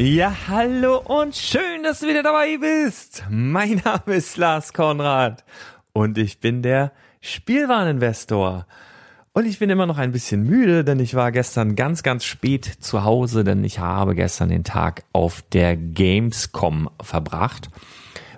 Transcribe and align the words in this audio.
Ja, 0.00 0.32
hallo 0.46 0.98
und 0.98 1.34
schön, 1.34 1.82
dass 1.82 1.98
du 1.98 2.06
wieder 2.06 2.22
dabei 2.22 2.56
bist. 2.56 3.24
Mein 3.28 3.82
Name 3.84 4.14
ist 4.14 4.36
Lars 4.36 4.72
Konrad 4.72 5.44
und 5.92 6.18
ich 6.18 6.38
bin 6.38 6.62
der 6.62 6.92
Spielwareninvestor. 7.20 8.68
Und 9.32 9.44
ich 9.44 9.58
bin 9.58 9.70
immer 9.70 9.86
noch 9.86 9.98
ein 9.98 10.12
bisschen 10.12 10.44
müde, 10.44 10.84
denn 10.84 11.00
ich 11.00 11.16
war 11.16 11.32
gestern 11.32 11.74
ganz, 11.74 12.04
ganz 12.04 12.24
spät 12.24 12.64
zu 12.64 13.02
Hause, 13.02 13.42
denn 13.42 13.64
ich 13.64 13.80
habe 13.80 14.14
gestern 14.14 14.50
den 14.50 14.62
Tag 14.62 15.02
auf 15.12 15.42
der 15.52 15.76
Gamescom 15.76 16.88
verbracht. 17.02 17.68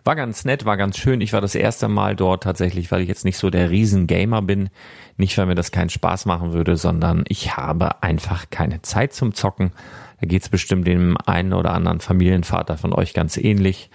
War 0.05 0.16
ganz 0.16 0.44
nett, 0.44 0.65
war 0.65 0.77
ganz 0.77 0.97
schön. 0.97 1.21
Ich 1.21 1.33
war 1.33 1.41
das 1.41 1.55
erste 1.55 1.88
Mal 1.88 2.16
dort 2.16 2.43
tatsächlich, 2.43 2.91
weil 2.91 3.03
ich 3.03 3.09
jetzt 3.09 3.25
nicht 3.25 3.38
so 3.38 3.50
der 3.50 3.71
Riesengamer 3.71 4.43
bin. 4.43 4.71
Nicht, 5.16 5.37
weil 5.37 5.47
mir 5.47 5.55
das 5.55 5.72
keinen 5.72 5.91
Spaß 5.91 6.27
machen 6.27 6.53
würde, 6.53 6.77
sondern 6.77 7.25
ich 7.28 7.56
habe 7.56 8.03
einfach 8.03 8.47
keine 8.50 8.83
Zeit 8.83 9.12
zum 9.12 9.34
Zocken 9.34 9.72
da 10.21 10.27
geht's 10.27 10.49
bestimmt 10.49 10.87
dem 10.87 11.16
einen 11.25 11.53
oder 11.53 11.72
anderen 11.72 12.00
Familienvater 12.00 12.77
von 12.77 12.93
euch 12.93 13.15
ganz 13.15 13.37
ähnlich. 13.37 13.91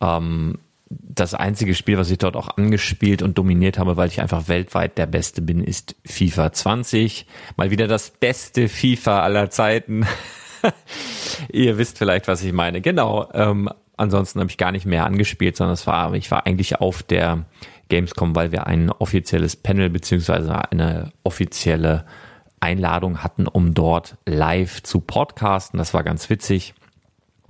Ähm, 0.00 0.58
das 0.88 1.34
einzige 1.34 1.76
Spiel, 1.76 1.98
was 1.98 2.10
ich 2.10 2.18
dort 2.18 2.34
auch 2.34 2.56
angespielt 2.56 3.22
und 3.22 3.38
dominiert 3.38 3.78
habe, 3.78 3.96
weil 3.96 4.08
ich 4.08 4.20
einfach 4.20 4.48
weltweit 4.48 4.98
der 4.98 5.06
Beste 5.06 5.40
bin, 5.40 5.62
ist 5.62 5.94
FIFA 6.04 6.52
20. 6.52 7.26
Mal 7.56 7.70
wieder 7.70 7.86
das 7.86 8.10
beste 8.10 8.68
FIFA 8.68 9.22
aller 9.22 9.50
Zeiten. 9.50 10.04
Ihr 11.52 11.78
wisst 11.78 11.98
vielleicht, 11.98 12.26
was 12.26 12.42
ich 12.42 12.52
meine. 12.52 12.80
Genau. 12.80 13.28
Ähm, 13.32 13.70
ansonsten 14.00 14.40
habe 14.40 14.50
ich 14.50 14.56
gar 14.56 14.72
nicht 14.72 14.86
mehr 14.86 15.04
angespielt, 15.04 15.56
sondern 15.56 15.74
es 15.74 15.86
war, 15.86 16.14
ich 16.14 16.30
war 16.30 16.46
eigentlich 16.46 16.80
auf 16.80 17.02
der 17.02 17.44
Gamescom, 17.88 18.34
weil 18.34 18.52
wir 18.52 18.66
ein 18.66 18.90
offizielles 18.90 19.56
Panel 19.56 19.90
beziehungsweise 19.90 20.70
eine 20.70 21.12
offizielle 21.22 22.06
Einladung 22.60 23.22
hatten, 23.22 23.46
um 23.46 23.74
dort 23.74 24.16
live 24.26 24.82
zu 24.82 25.00
podcasten. 25.00 25.78
Das 25.78 25.94
war 25.94 26.02
ganz 26.02 26.30
witzig. 26.30 26.74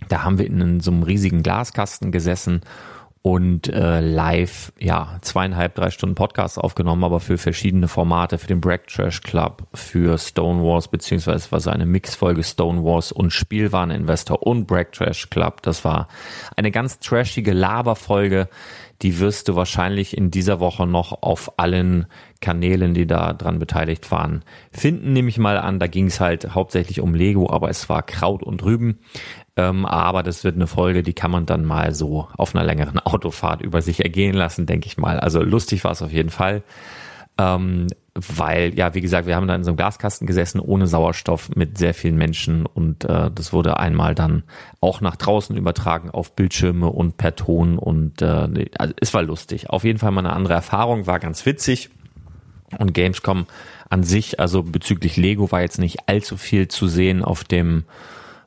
Da 0.09 0.25
haben 0.25 0.39
wir 0.39 0.47
in 0.47 0.81
so 0.81 0.91
einem 0.91 1.03
riesigen 1.03 1.43
Glaskasten 1.43 2.13
gesessen 2.13 2.63
und 3.23 3.69
äh, 3.69 4.01
live, 4.01 4.73
ja, 4.79 5.19
zweieinhalb, 5.21 5.75
drei 5.75 5.91
Stunden 5.91 6.15
Podcast 6.15 6.59
aufgenommen, 6.59 7.05
aber 7.05 7.21
für 7.21 7.37
verschiedene 7.37 7.87
Formate, 7.87 8.39
für 8.39 8.47
den 8.47 8.63
Break 8.63 8.87
Trash 8.87 9.21
Club, 9.21 9.67
für 9.75 10.17
Stonewalls, 10.17 10.89
beziehungsweise 10.89 11.37
es 11.37 11.53
war 11.53 11.61
so 11.61 11.69
eine 11.69 11.85
Mixfolge 11.85 12.43
Stonewalls 12.43 13.13
und 13.13 13.31
Spielwareninvestor 13.31 14.47
und 14.47 14.67
Break 14.67 14.93
Trash 14.93 15.29
Club. 15.29 15.61
Das 15.63 15.85
war 15.85 16.09
eine 16.57 16.71
ganz 16.71 16.99
trashige 16.99 17.53
Laberfolge, 17.53 18.49
Die 19.03 19.19
wirst 19.19 19.49
du 19.49 19.57
wahrscheinlich 19.57 20.17
in 20.17 20.31
dieser 20.31 20.61
Woche 20.61 20.87
noch 20.87 21.23
auf 21.23 21.59
allen 21.59 22.07
Kanälen, 22.41 22.93
die 22.93 23.07
da 23.07 23.33
dran 23.33 23.59
beteiligt 23.59 24.11
waren, 24.11 24.45
finden. 24.73 25.13
Nehme 25.13 25.31
ich 25.31 25.39
mal 25.39 25.57
an, 25.57 25.79
da 25.79 25.87
ging 25.87 26.07
es 26.07 26.21
halt 26.21 26.55
hauptsächlich 26.55 27.01
um 27.01 27.15
Lego, 27.15 27.51
aber 27.51 27.71
es 27.71 27.89
war 27.89 28.03
Kraut 28.03 28.43
und 28.43 28.63
Rüben. 28.63 28.99
Ähm, 29.57 29.85
aber 29.85 30.23
das 30.23 30.45
wird 30.45 30.57
eine 30.57 30.67
Folge, 30.67 31.03
die 31.03 31.13
kann 31.13 31.31
man 31.31 31.47
dann 31.47 31.65
mal 31.65 31.95
so 31.95 32.29
auf 32.37 32.55
einer 32.55 32.65
längeren 32.65 32.99
Autofahrt 33.05 33.63
über 33.63 33.83
sich 33.83 34.03
ergehen 34.03 34.35
lassen, 34.35 34.67
denke 34.67 34.87
ich 34.87 34.97
mal. 34.97 35.19
Also 35.21 35.43
lustig 35.43 35.85
war 35.85 35.93
es 35.93 36.03
auf 36.03 36.13
jeden 36.13 36.31
Fall. 36.31 36.63
Ähm, 37.39 37.89
weil, 38.15 38.77
ja, 38.77 38.95
wie 38.95 39.01
gesagt, 39.01 39.27
wir 39.27 39.37
haben 39.37 39.47
da 39.47 39.55
in 39.55 39.65
so 39.65 39.71
einem 39.71 39.77
Glaskasten 39.77 40.27
gesessen, 40.27 40.61
ohne 40.61 40.87
Sauerstoff, 40.87 41.51
mit 41.55 41.79
sehr 41.79 41.95
vielen 41.95 42.17
Menschen 42.17 42.67
und 42.67 43.05
äh, 43.05 43.31
das 43.33 43.53
wurde 43.53 43.79
einmal 43.79 44.15
dann 44.15 44.43
auch 44.81 45.01
nach 45.01 45.17
draußen 45.17 45.57
übertragen 45.57 46.11
auf 46.11 46.35
Bildschirme 46.35 46.89
und 46.89 47.17
per 47.17 47.37
Ton 47.37 47.79
und 47.79 48.21
äh, 48.21 48.69
also 48.77 48.95
es 49.01 49.15
war 49.15 49.23
lustig. 49.23 49.71
Auf 49.71 49.85
jeden 49.85 49.99
Fall 49.99 50.11
mal 50.11 50.27
eine 50.27 50.35
andere 50.35 50.55
Erfahrung, 50.55 51.07
war 51.07 51.21
ganz 51.21 51.47
witzig 51.47 51.91
und 52.79 52.95
Gamescom 52.95 53.47
an 53.89 54.03
sich, 54.03 54.41
also 54.41 54.63
bezüglich 54.63 55.17
Lego 55.17 55.51
war 55.53 55.61
jetzt 55.61 55.79
nicht 55.79 56.09
allzu 56.09 56.37
viel 56.37 56.69
zu 56.69 56.89
sehen 56.89 57.25
auf 57.25 57.45
dem 57.45 57.85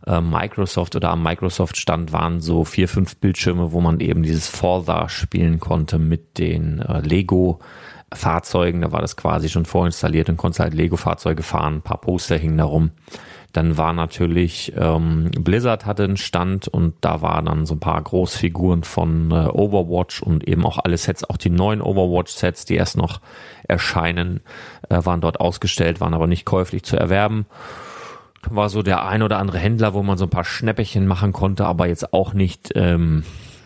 äh, 0.06 0.22
Microsoft 0.22 0.96
oder 0.96 1.10
am 1.12 1.24
Microsoft 1.24 1.78
Stand 1.78 2.12
waren 2.12 2.42
so 2.42 2.66
vier, 2.66 2.88
fünf 2.88 3.18
Bildschirme, 3.18 3.72
wo 3.72 3.82
man 3.82 4.00
eben 4.00 4.24
dieses 4.24 4.48
Forza 4.48 5.10
spielen 5.10 5.60
konnte 5.60 6.00
mit 6.00 6.38
den 6.38 6.80
äh, 6.80 7.02
Lego 7.02 7.60
Fahrzeugen, 8.16 8.82
da 8.82 8.92
war 8.92 9.02
das 9.02 9.18
quasi 9.18 9.50
schon 9.50 9.66
vorinstalliert 9.66 10.30
und 10.30 10.38
konnte 10.38 10.64
halt 10.64 10.74
Lego-Fahrzeuge 10.74 11.44
fahren, 11.44 11.76
ein 11.76 11.82
paar 11.82 12.00
Poster 12.00 12.38
hingen 12.38 12.58
da 12.58 12.66
rum. 12.66 12.92
Dann 13.52 13.78
war 13.78 13.94
natürlich 13.94 14.74
ähm, 14.76 15.30
Blizzard 15.40 15.86
hatte 15.86 16.04
einen 16.04 16.18
Stand 16.18 16.68
und 16.68 16.96
da 17.02 17.22
waren 17.22 17.46
dann 17.46 17.66
so 17.68 17.76
ein 17.76 17.80
paar 17.80 18.02
Großfiguren 18.02 18.84
von 18.84 19.30
äh, 19.30 19.48
Overwatch 19.48 20.24
und 20.24 20.48
eben 20.48 20.66
auch 20.66 20.80
alle 20.80 20.98
Sets, 20.98 21.24
auch 21.24 21.38
die 21.38 21.52
neuen 21.52 21.82
Overwatch-Sets, 21.82 22.66
die 22.66 22.76
erst 22.76 22.98
noch 22.98 23.22
erscheinen, 23.68 24.42
äh, 24.90 25.06
waren 25.06 25.22
dort 25.22 25.40
ausgestellt, 25.40 26.02
waren 26.02 26.16
aber 26.16 26.26
nicht 26.26 26.46
käuflich 26.46 26.84
zu 26.84 26.98
erwerben. 26.98 27.46
War 28.50 28.70
so 28.70 28.82
der 28.84 29.06
ein 29.06 29.24
oder 29.24 29.40
andere 29.40 29.58
Händler, 29.58 29.94
wo 29.94 30.04
man 30.04 30.18
so 30.18 30.26
ein 30.26 30.30
paar 30.30 30.44
Schnäppchen 30.44 31.08
machen 31.08 31.34
konnte, 31.34 31.66
aber 31.66 31.88
jetzt 31.88 32.14
auch 32.14 32.34
nicht 32.34 32.72
ähm, 32.76 33.24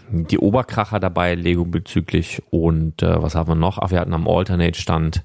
die 0.10 0.38
Oberkracher 0.38 1.00
dabei, 1.00 1.36
Lego 1.36 1.66
bezüglich. 1.66 2.44
Und 2.50 3.02
äh, 3.04 3.22
was 3.22 3.36
haben 3.36 3.50
wir 3.50 3.56
noch? 3.56 3.80
Ach, 3.80 3.92
wir 3.92 4.00
hatten 4.00 4.14
am 4.14 4.28
Alternate-Stand 4.28 5.24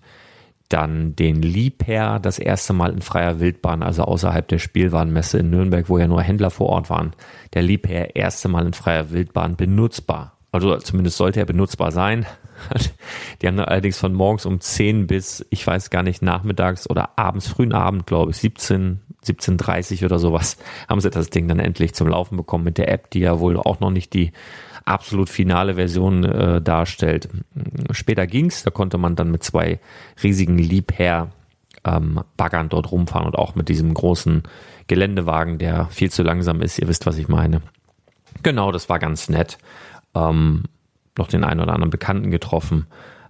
dann 0.69 1.15
den 1.17 1.43
Liebherr 1.43 2.19
das 2.19 2.39
erste 2.39 2.73
Mal 2.73 2.93
in 2.93 3.03
freier 3.03 3.41
Wildbahn, 3.41 3.83
also 3.83 4.05
außerhalb 4.05 4.49
der 4.49 4.59
Spielwarenmesse 4.59 5.39
in 5.39 5.51
Nürnberg, 5.51 5.89
wo 5.89 5.99
ja 5.99 6.09
nur 6.09 6.23
Händler 6.23 6.51
vor 6.51 6.69
Ort 6.69 6.89
waren. 6.89 7.13
Der 7.53 7.63
Liebherr 7.63 8.17
erste 8.17 8.49
Mal 8.49 8.67
in 8.67 8.73
freier 8.73 9.11
Wildbahn 9.11 9.57
benutzbar. 9.57 10.39
Also 10.51 10.77
zumindest 10.79 11.17
sollte 11.17 11.41
er 11.41 11.47
benutzbar 11.47 11.93
sein. 11.93 12.27
Die 13.43 13.47
haben 13.47 13.59
allerdings 13.59 13.99
von 13.99 14.13
morgens 14.13 14.47
um 14.47 14.61
10 14.61 15.07
bis, 15.07 15.45
ich 15.51 15.67
weiß 15.67 15.91
gar 15.91 16.03
nicht, 16.03 16.23
nachmittags 16.23 16.89
oder 16.89 17.19
abends, 17.19 17.49
frühen 17.49 17.73
Abend, 17.73 18.07
glaube 18.07 18.31
ich, 18.31 18.39
17, 18.39 19.01
17.30 19.25 20.05
oder 20.05 20.19
sowas, 20.19 20.57
haben 20.89 21.01
sie 21.01 21.11
das 21.11 21.31
Ding 21.31 21.49
dann 21.49 21.59
endlich 21.59 21.95
zum 21.95 22.09
Laufen 22.09 22.37
bekommen 22.37 22.65
mit 22.65 22.79
der 22.79 22.91
App, 22.91 23.11
die 23.11 23.21
ja 23.21 23.41
wohl 23.41 23.57
auch 23.57 23.81
noch 23.81 23.91
nicht 23.91 24.15
die 24.15 24.33
absolut 24.85 25.29
finale 25.29 25.75
Version 25.75 26.25
äh, 26.25 26.61
darstellt. 26.61 27.29
Später 27.93 28.27
ging's, 28.27 28.63
da 28.63 28.71
konnte 28.71 28.99
man 28.99 29.17
dann 29.17 29.31
mit 29.31 29.43
zwei 29.43 29.79
riesigen 30.23 30.59
Liebherr 30.59 31.31
ähm, 31.85 32.21
Baggern 32.37 32.69
dort 32.69 32.91
rumfahren 32.91 33.27
und 33.27 33.37
auch 33.37 33.55
mit 33.55 33.69
diesem 33.69 33.95
großen 33.95 34.43
Geländewagen, 34.87 35.59
der 35.59 35.87
viel 35.87 36.11
zu 36.11 36.23
langsam 36.23 36.63
ist. 36.63 36.79
Ihr 36.79 36.89
wisst, 36.89 37.07
was 37.07 37.19
ich 37.19 37.29
meine. 37.29 37.63
Genau, 38.43 38.73
das 38.73 38.89
war 38.89 38.99
ganz 38.99 39.29
nett. 39.29 39.59
Ähm, 40.15 40.65
noch 41.19 41.29
den 41.29 41.45
einen 41.45 41.61
oder 41.61 41.75
anderen 41.75 41.91
Bekannten 41.91 42.31
getroffen. 42.31 42.87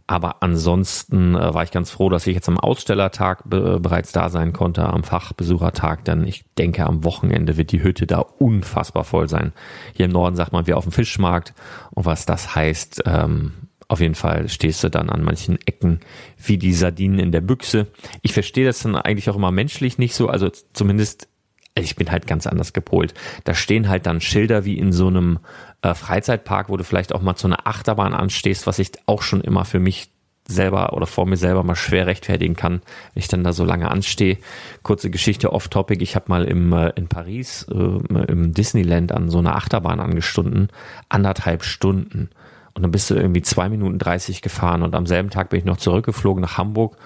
Aber 0.07 0.43
ansonsten 0.43 1.35
äh, 1.35 1.55
war 1.55 1.63
ich 1.63 1.71
ganz 1.71 1.91
froh, 1.91 2.09
dass 2.09 2.27
ich 2.27 2.35
jetzt 2.35 2.49
am 2.49 2.59
Ausstellertag 2.59 3.49
be 3.49 3.79
bereits 3.81 4.13
da 4.13 4.29
sein 4.29 4.53
konnte, 4.53 4.85
am 4.85 5.05
Fachbesuchertag, 5.05 6.05
denn 6.05 6.27
ich 6.27 6.45
denke, 6.59 6.85
am 6.85 7.05
Wochenende 7.05 7.57
wird 7.57 7.73
die 7.73 7.83
Hütte 7.83 8.07
da 8.07 8.19
unfassbar 8.19 9.05
voll 9.05 9.29
sein. 9.29 9.53
Hier 9.95 10.07
im 10.07 10.13
Norden 10.13 10.37
sagt 10.37 10.53
man 10.53 10.67
wie 10.67 10.75
auf 10.75 10.85
dem 10.85 10.93
Fischmarkt. 10.93 11.55
Und 11.93 12.05
was 12.05 12.27
das 12.27 12.55
heißt, 12.55 13.05
ähm, 13.07 13.53
auf 13.89 14.01
jeden 14.01 14.15
Fall 14.15 14.49
stehst 14.49 14.83
du 14.83 14.91
dann 14.91 15.11
an 15.11 15.23
manchen 15.23 15.59
Ecken 15.67 16.01
wie 16.39 16.59
die 16.59 16.73
Sardinen 16.73 17.19
in 17.19 17.33
der 17.33 17.43
Büchse. 17.43 17.89
Ich 18.23 18.33
verstehe 18.33 18.65
das 18.65 18.81
dann 18.81 18.97
eigentlich 18.97 19.29
auch 19.31 19.37
immer 19.37 19.51
menschlich 19.51 19.99
nicht 19.99 20.15
so, 20.15 20.29
also 20.29 20.51
zumindest 20.73 21.29
ich 21.75 21.97
bin 21.97 22.11
halt 22.11 22.27
ganz 22.27 22.47
anders 22.47 22.73
gepolt. 22.73 23.15
Da 23.45 23.55
stehen 23.55 23.89
halt 23.89 24.07
dann 24.07 24.21
Schilder 24.21 24.65
wie 24.65 24.79
in 24.79 24.93
so 24.93 25.07
einem 25.09 25.39
äh, 25.81 25.95
Freizeitpark, 25.95 26.69
wo 26.69 26.77
du 26.77 26.85
vielleicht 26.85 27.15
auch 27.15 27.23
mal 27.23 27.37
zu 27.37 27.47
einer 27.47 27.67
Achterbahn 27.67 28.15
anstehst, 28.15 28.67
was 28.67 28.79
ich 28.79 28.93
auch 29.07 29.23
schon 29.23 29.41
immer 29.41 29.65
für 29.65 29.79
mich 29.79 30.11
selber 30.49 30.93
oder 30.93 31.07
vor 31.07 31.25
mir 31.25 31.37
selber 31.37 31.63
mal 31.63 31.77
schwer 31.77 32.07
rechtfertigen 32.07 32.57
kann, 32.57 32.83
wenn 33.15 33.21
ich 33.21 33.29
dann 33.29 33.45
da 33.45 33.53
so 33.53 33.65
lange 33.65 33.91
anstehe. 33.91 34.39
Kurze 34.83 35.09
Geschichte 35.09 35.53
off-topic. 35.53 36.03
Ich 36.03 36.17
habe 36.17 36.27
mal 36.29 36.45
im, 36.45 36.73
äh, 36.73 36.91
in 36.97 37.09
Paris 37.09 37.67
äh, 37.71 37.75
im 37.75 38.53
Disneyland 38.53 39.13
an 39.13 39.31
so 39.31 39.39
einer 39.39 39.57
Achterbahn 39.57 40.01
angestunden. 40.01 40.69
Anderthalb 41.09 41.63
Stunden. 41.65 42.29
Und 42.75 42.83
dann 42.83 42.91
bist 42.91 43.09
du 43.11 43.15
irgendwie 43.15 43.43
zwei 43.43 43.69
Minuten 43.69 43.99
dreißig 43.99 44.43
gefahren 44.43 44.83
und 44.83 44.95
am 44.95 45.07
selben 45.07 45.31
Tag 45.31 45.51
bin 45.51 45.61
ich 45.61 45.65
noch 45.65 45.77
zurückgeflogen 45.77 46.43
nach 46.43 46.59
Hamburg 46.59 46.97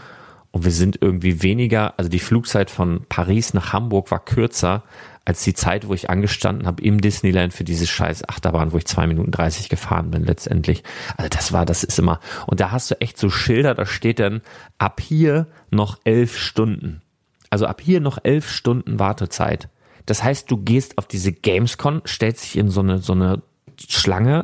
und 0.56 0.64
wir 0.64 0.72
sind 0.72 0.96
irgendwie 1.02 1.42
weniger, 1.42 1.92
also 1.98 2.08
die 2.08 2.18
Flugzeit 2.18 2.70
von 2.70 3.04
Paris 3.10 3.52
nach 3.52 3.74
Hamburg 3.74 4.10
war 4.10 4.24
kürzer 4.24 4.84
als 5.26 5.44
die 5.44 5.52
Zeit, 5.52 5.86
wo 5.86 5.92
ich 5.92 6.08
angestanden 6.08 6.66
habe 6.66 6.82
im 6.82 6.98
Disneyland 6.98 7.52
für 7.52 7.62
diese 7.62 7.86
scheiß 7.86 8.26
Achterbahn, 8.26 8.72
wo 8.72 8.78
ich 8.78 8.86
zwei 8.86 9.06
Minuten 9.06 9.32
dreißig 9.32 9.68
gefahren 9.68 10.10
bin 10.10 10.24
letztendlich. 10.24 10.82
Also 11.18 11.28
das 11.28 11.52
war, 11.52 11.66
das 11.66 11.84
ist 11.84 11.98
immer, 11.98 12.20
und 12.46 12.60
da 12.60 12.70
hast 12.70 12.90
du 12.90 12.98
echt 13.02 13.18
so 13.18 13.28
Schilder, 13.28 13.74
da 13.74 13.84
steht 13.84 14.18
dann 14.18 14.40
ab 14.78 14.98
hier 14.98 15.46
noch 15.70 15.98
elf 16.04 16.38
Stunden. 16.38 17.02
Also 17.50 17.66
ab 17.66 17.82
hier 17.82 18.00
noch 18.00 18.16
elf 18.22 18.48
Stunden 18.48 18.98
Wartezeit. 18.98 19.68
Das 20.06 20.24
heißt, 20.24 20.50
du 20.50 20.56
gehst 20.56 20.96
auf 20.96 21.06
diese 21.06 21.32
Gamescon, 21.32 22.00
stellst 22.06 22.44
dich 22.44 22.56
in 22.56 22.70
so 22.70 22.80
eine, 22.80 22.96
so 22.96 23.12
eine 23.12 23.42
Schlange 23.88 24.42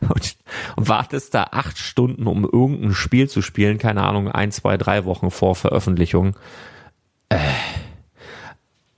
und, 0.00 0.36
und 0.76 0.88
wartest 0.88 1.34
da 1.34 1.44
acht 1.50 1.78
Stunden, 1.78 2.26
um 2.26 2.44
irgendein 2.44 2.94
Spiel 2.94 3.28
zu 3.28 3.42
spielen, 3.42 3.78
keine 3.78 4.02
Ahnung, 4.02 4.28
ein, 4.30 4.50
zwei, 4.52 4.76
drei 4.76 5.04
Wochen 5.04 5.30
vor 5.30 5.54
Veröffentlichung. 5.54 6.36
Äh, 7.28 7.38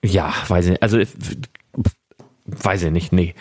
ja, 0.05 0.33
weiß 0.49 0.67
ich 0.67 0.71
nicht. 0.73 0.83
Also, 0.83 0.99
weiß 2.47 2.83
ich 2.83 2.91
nicht, 2.91 3.13
nee. 3.13 3.35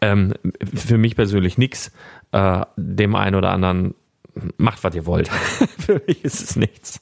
Ähm, 0.00 0.34
für 0.62 0.98
mich 0.98 1.16
persönlich 1.16 1.58
nix. 1.58 1.92
Äh, 2.32 2.64
dem 2.76 3.14
einen 3.14 3.36
oder 3.36 3.50
anderen 3.50 3.94
macht, 4.56 4.84
was 4.84 4.94
ihr 4.94 5.06
wollt. 5.06 5.28
für 5.78 6.02
mich 6.06 6.24
ist 6.24 6.42
es 6.42 6.56
nichts. 6.56 7.00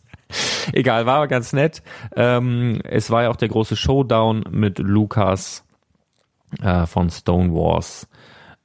Egal, 0.73 1.07
war 1.07 1.17
aber 1.17 1.29
ganz 1.29 1.53
nett. 1.53 1.83
Ähm, 2.17 2.81
es 2.85 3.11
war 3.11 3.25
ja 3.25 3.31
auch 3.31 3.37
der 3.37 3.49
große 3.49 3.77
Showdown 3.77 4.45
mit 4.51 4.79
Lukas 4.79 5.65
äh, 6.63 6.87
von 6.87 7.11
Stone 7.11 7.53
Wars. 7.53 8.09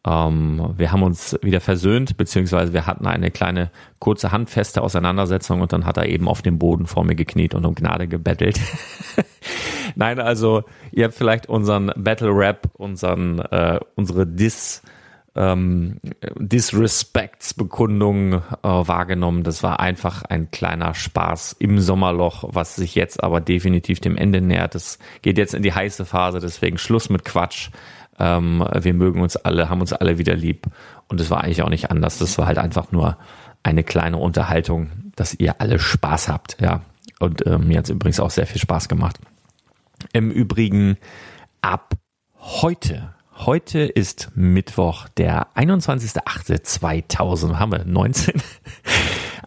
Ähm, 0.07 0.73
wir 0.77 0.91
haben 0.91 1.03
uns 1.03 1.37
wieder 1.41 1.59
versöhnt, 1.59 2.15
beziehungsweise 2.17 2.71
wir 2.71 2.87
hatten 2.87 3.05
eine 3.05 3.29
kleine 3.29 3.71
kurze 3.99 4.31
handfeste 4.31 4.81
Auseinandersetzung 4.81 5.59
und 5.61 5.73
dann 5.73 5.85
hat 5.85 5.97
er 5.97 6.07
eben 6.07 6.29
auf 6.29 6.41
dem 6.41 6.59
Boden 6.59 6.87
vor 6.87 7.03
mir 7.03 7.15
gekniet 7.15 7.53
und 7.53 7.65
um 7.65 7.75
Gnade 7.75 8.07
gebettelt. 8.07 8.59
Nein, 9.95 10.19
also 10.19 10.63
ihr 10.91 11.05
habt 11.05 11.15
vielleicht 11.15 11.49
unseren 11.49 11.91
Battle 11.97 12.29
Rap, 12.29 12.69
unseren 12.75 13.39
äh, 13.39 13.79
unsere 13.95 14.25
Dis 14.25 14.81
ähm, 15.35 15.99
Disrespects-Bekundung 16.37 18.33
äh, 18.33 18.41
wahrgenommen. 18.63 19.43
Das 19.43 19.61
war 19.61 19.79
einfach 19.79 20.23
ein 20.23 20.51
kleiner 20.51 20.93
Spaß 20.93 21.57
im 21.59 21.79
Sommerloch, 21.79 22.45
was 22.47 22.75
sich 22.75 22.95
jetzt 22.95 23.23
aber 23.23 23.41
definitiv 23.41 23.99
dem 23.99 24.15
Ende 24.17 24.41
nähert. 24.41 24.73
Es 24.75 24.99
geht 25.21 25.37
jetzt 25.37 25.53
in 25.53 25.63
die 25.63 25.73
heiße 25.73 26.05
Phase, 26.05 26.39
deswegen 26.39 26.77
Schluss 26.77 27.09
mit 27.09 27.25
Quatsch. 27.25 27.69
Ähm, 28.19 28.65
wir 28.73 28.93
mögen 28.93 29.21
uns 29.21 29.35
alle, 29.35 29.69
haben 29.69 29.81
uns 29.81 29.93
alle 29.93 30.17
wieder 30.17 30.35
lieb. 30.35 30.67
Und 31.07 31.21
es 31.21 31.29
war 31.29 31.43
eigentlich 31.43 31.61
auch 31.61 31.69
nicht 31.69 31.91
anders. 31.91 32.19
Das 32.19 32.37
war 32.37 32.47
halt 32.47 32.57
einfach 32.57 32.91
nur 32.91 33.17
eine 33.63 33.83
kleine 33.83 34.17
Unterhaltung, 34.17 35.11
dass 35.15 35.33
ihr 35.33 35.61
alle 35.61 35.79
Spaß 35.79 36.29
habt. 36.29 36.57
Ja. 36.61 36.81
Und 37.19 37.45
äh, 37.45 37.57
mir 37.57 37.79
hat 37.79 37.85
es 37.85 37.91
übrigens 37.91 38.19
auch 38.19 38.31
sehr 38.31 38.47
viel 38.47 38.61
Spaß 38.61 38.89
gemacht. 38.89 39.17
Im 40.13 40.31
Übrigen 40.31 40.97
ab 41.61 41.93
heute 42.39 43.13
Heute 43.39 43.81
ist 43.81 44.31
Mittwoch, 44.33 45.07
der 45.09 45.45
21.08.2000, 45.55 47.59
haben 47.59 47.71
wir 47.71 47.85
19. 47.85 48.41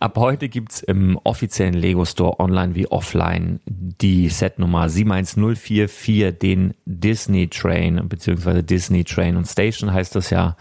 Ab 0.00 0.16
heute 0.16 0.48
gibt's 0.48 0.80
im 0.80 1.18
offiziellen 1.24 1.74
Lego 1.74 2.06
Store 2.06 2.40
online 2.40 2.74
wie 2.74 2.86
offline 2.86 3.60
die 3.66 4.30
Setnummer 4.30 4.88
71044, 4.88 6.38
den 6.38 6.72
Disney 6.86 7.48
Train, 7.48 8.08
beziehungsweise 8.08 8.62
Disney 8.62 9.04
Train 9.04 9.36
und 9.36 9.44
Station 9.44 9.92
heißt 9.92 10.16
das 10.16 10.30
ja, 10.30 10.56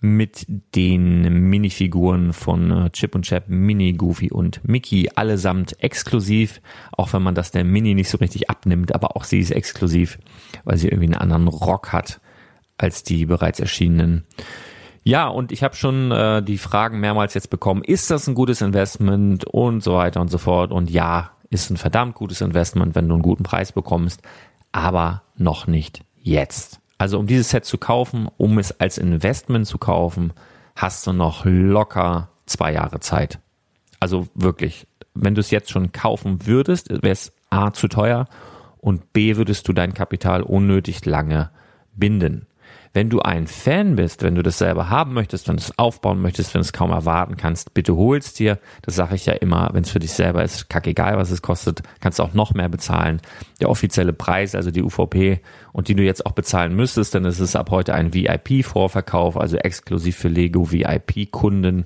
mit 0.00 0.46
den 0.74 1.50
Minifiguren 1.50 2.32
von 2.32 2.70
äh, 2.70 2.90
Chip 2.90 3.14
und 3.14 3.26
Chap, 3.26 3.48
Mini, 3.48 3.92
Goofy 3.92 4.30
und 4.30 4.66
Mickey, 4.66 5.10
allesamt 5.14 5.76
exklusiv, 5.82 6.62
auch 6.92 7.12
wenn 7.12 7.22
man 7.22 7.34
das 7.34 7.50
der 7.50 7.64
Mini 7.64 7.92
nicht 7.94 8.08
so 8.08 8.16
richtig 8.16 8.48
abnimmt, 8.48 8.94
aber 8.94 9.14
auch 9.14 9.24
sie 9.24 9.40
ist 9.40 9.50
exklusiv, 9.50 10.18
weil 10.64 10.78
sie 10.78 10.88
irgendwie 10.88 11.14
einen 11.14 11.20
anderen 11.20 11.48
Rock 11.48 11.92
hat 11.92 12.18
als 12.78 13.02
die 13.02 13.26
bereits 13.26 13.60
erschienenen. 13.60 14.24
Ja, 15.02 15.28
und 15.28 15.50
ich 15.50 15.62
habe 15.62 15.74
schon 15.74 16.12
äh, 16.12 16.42
die 16.42 16.58
Fragen 16.58 17.00
mehrmals 17.00 17.34
jetzt 17.34 17.50
bekommen, 17.50 17.82
ist 17.82 18.10
das 18.10 18.26
ein 18.26 18.34
gutes 18.34 18.60
Investment 18.60 19.44
und 19.44 19.82
so 19.82 19.94
weiter 19.94 20.20
und 20.20 20.30
so 20.30 20.38
fort. 20.38 20.72
Und 20.72 20.90
ja, 20.90 21.30
ist 21.50 21.70
ein 21.70 21.76
verdammt 21.76 22.14
gutes 22.14 22.40
Investment, 22.40 22.94
wenn 22.94 23.08
du 23.08 23.14
einen 23.14 23.22
guten 23.22 23.42
Preis 23.42 23.72
bekommst, 23.72 24.22
aber 24.72 25.22
noch 25.36 25.66
nicht 25.66 26.02
jetzt. 26.22 26.80
Also 26.98 27.18
um 27.18 27.26
dieses 27.26 27.50
Set 27.50 27.64
zu 27.64 27.78
kaufen, 27.78 28.28
um 28.36 28.58
es 28.58 28.78
als 28.78 28.98
Investment 28.98 29.66
zu 29.66 29.78
kaufen, 29.78 30.32
hast 30.76 31.06
du 31.06 31.12
noch 31.12 31.44
locker 31.44 32.28
zwei 32.46 32.72
Jahre 32.72 33.00
Zeit. 33.00 33.38
Also 34.00 34.28
wirklich, 34.34 34.86
wenn 35.14 35.34
du 35.34 35.40
es 35.40 35.50
jetzt 35.50 35.70
schon 35.70 35.92
kaufen 35.92 36.46
würdest, 36.46 36.90
wäre 36.90 37.12
es 37.12 37.32
A 37.48 37.72
zu 37.72 37.88
teuer 37.88 38.26
und 38.78 39.12
B 39.12 39.36
würdest 39.36 39.66
du 39.66 39.72
dein 39.72 39.94
Kapital 39.94 40.42
unnötig 40.42 41.04
lange 41.04 41.50
binden. 41.94 42.46
Wenn 42.92 43.08
du 43.08 43.20
ein 43.20 43.46
Fan 43.46 43.94
bist, 43.94 44.22
wenn 44.22 44.34
du 44.34 44.42
das 44.42 44.58
selber 44.58 44.90
haben 44.90 45.14
möchtest, 45.14 45.46
wenn 45.46 45.56
du 45.56 45.62
es 45.62 45.78
aufbauen 45.78 46.20
möchtest, 46.20 46.52
wenn 46.54 46.60
du 46.60 46.64
es 46.64 46.72
kaum 46.72 46.90
erwarten 46.90 47.36
kannst, 47.36 47.72
bitte 47.72 47.94
hol's 47.94 48.34
dir. 48.34 48.58
Das 48.82 48.96
sage 48.96 49.14
ich 49.14 49.26
ja 49.26 49.34
immer, 49.34 49.70
wenn 49.72 49.84
es 49.84 49.90
für 49.90 50.00
dich 50.00 50.10
selber 50.10 50.42
ist, 50.42 50.68
kackegal, 50.68 51.16
was 51.16 51.30
es 51.30 51.40
kostet, 51.40 51.82
kannst 52.00 52.18
du 52.18 52.24
auch 52.24 52.34
noch 52.34 52.52
mehr 52.52 52.68
bezahlen. 52.68 53.20
Der 53.60 53.70
offizielle 53.70 54.12
Preis, 54.12 54.56
also 54.56 54.72
die 54.72 54.82
UVP 54.82 55.40
und 55.72 55.86
die 55.86 55.94
du 55.94 56.02
jetzt 56.02 56.26
auch 56.26 56.32
bezahlen 56.32 56.74
müsstest, 56.74 57.14
denn 57.14 57.24
es 57.24 57.38
ist 57.38 57.54
ab 57.54 57.70
heute 57.70 57.94
ein 57.94 58.12
VIP-Vorverkauf, 58.12 59.36
also 59.36 59.56
exklusiv 59.56 60.16
für 60.16 60.28
Lego 60.28 60.72
VIP-Kunden 60.72 61.84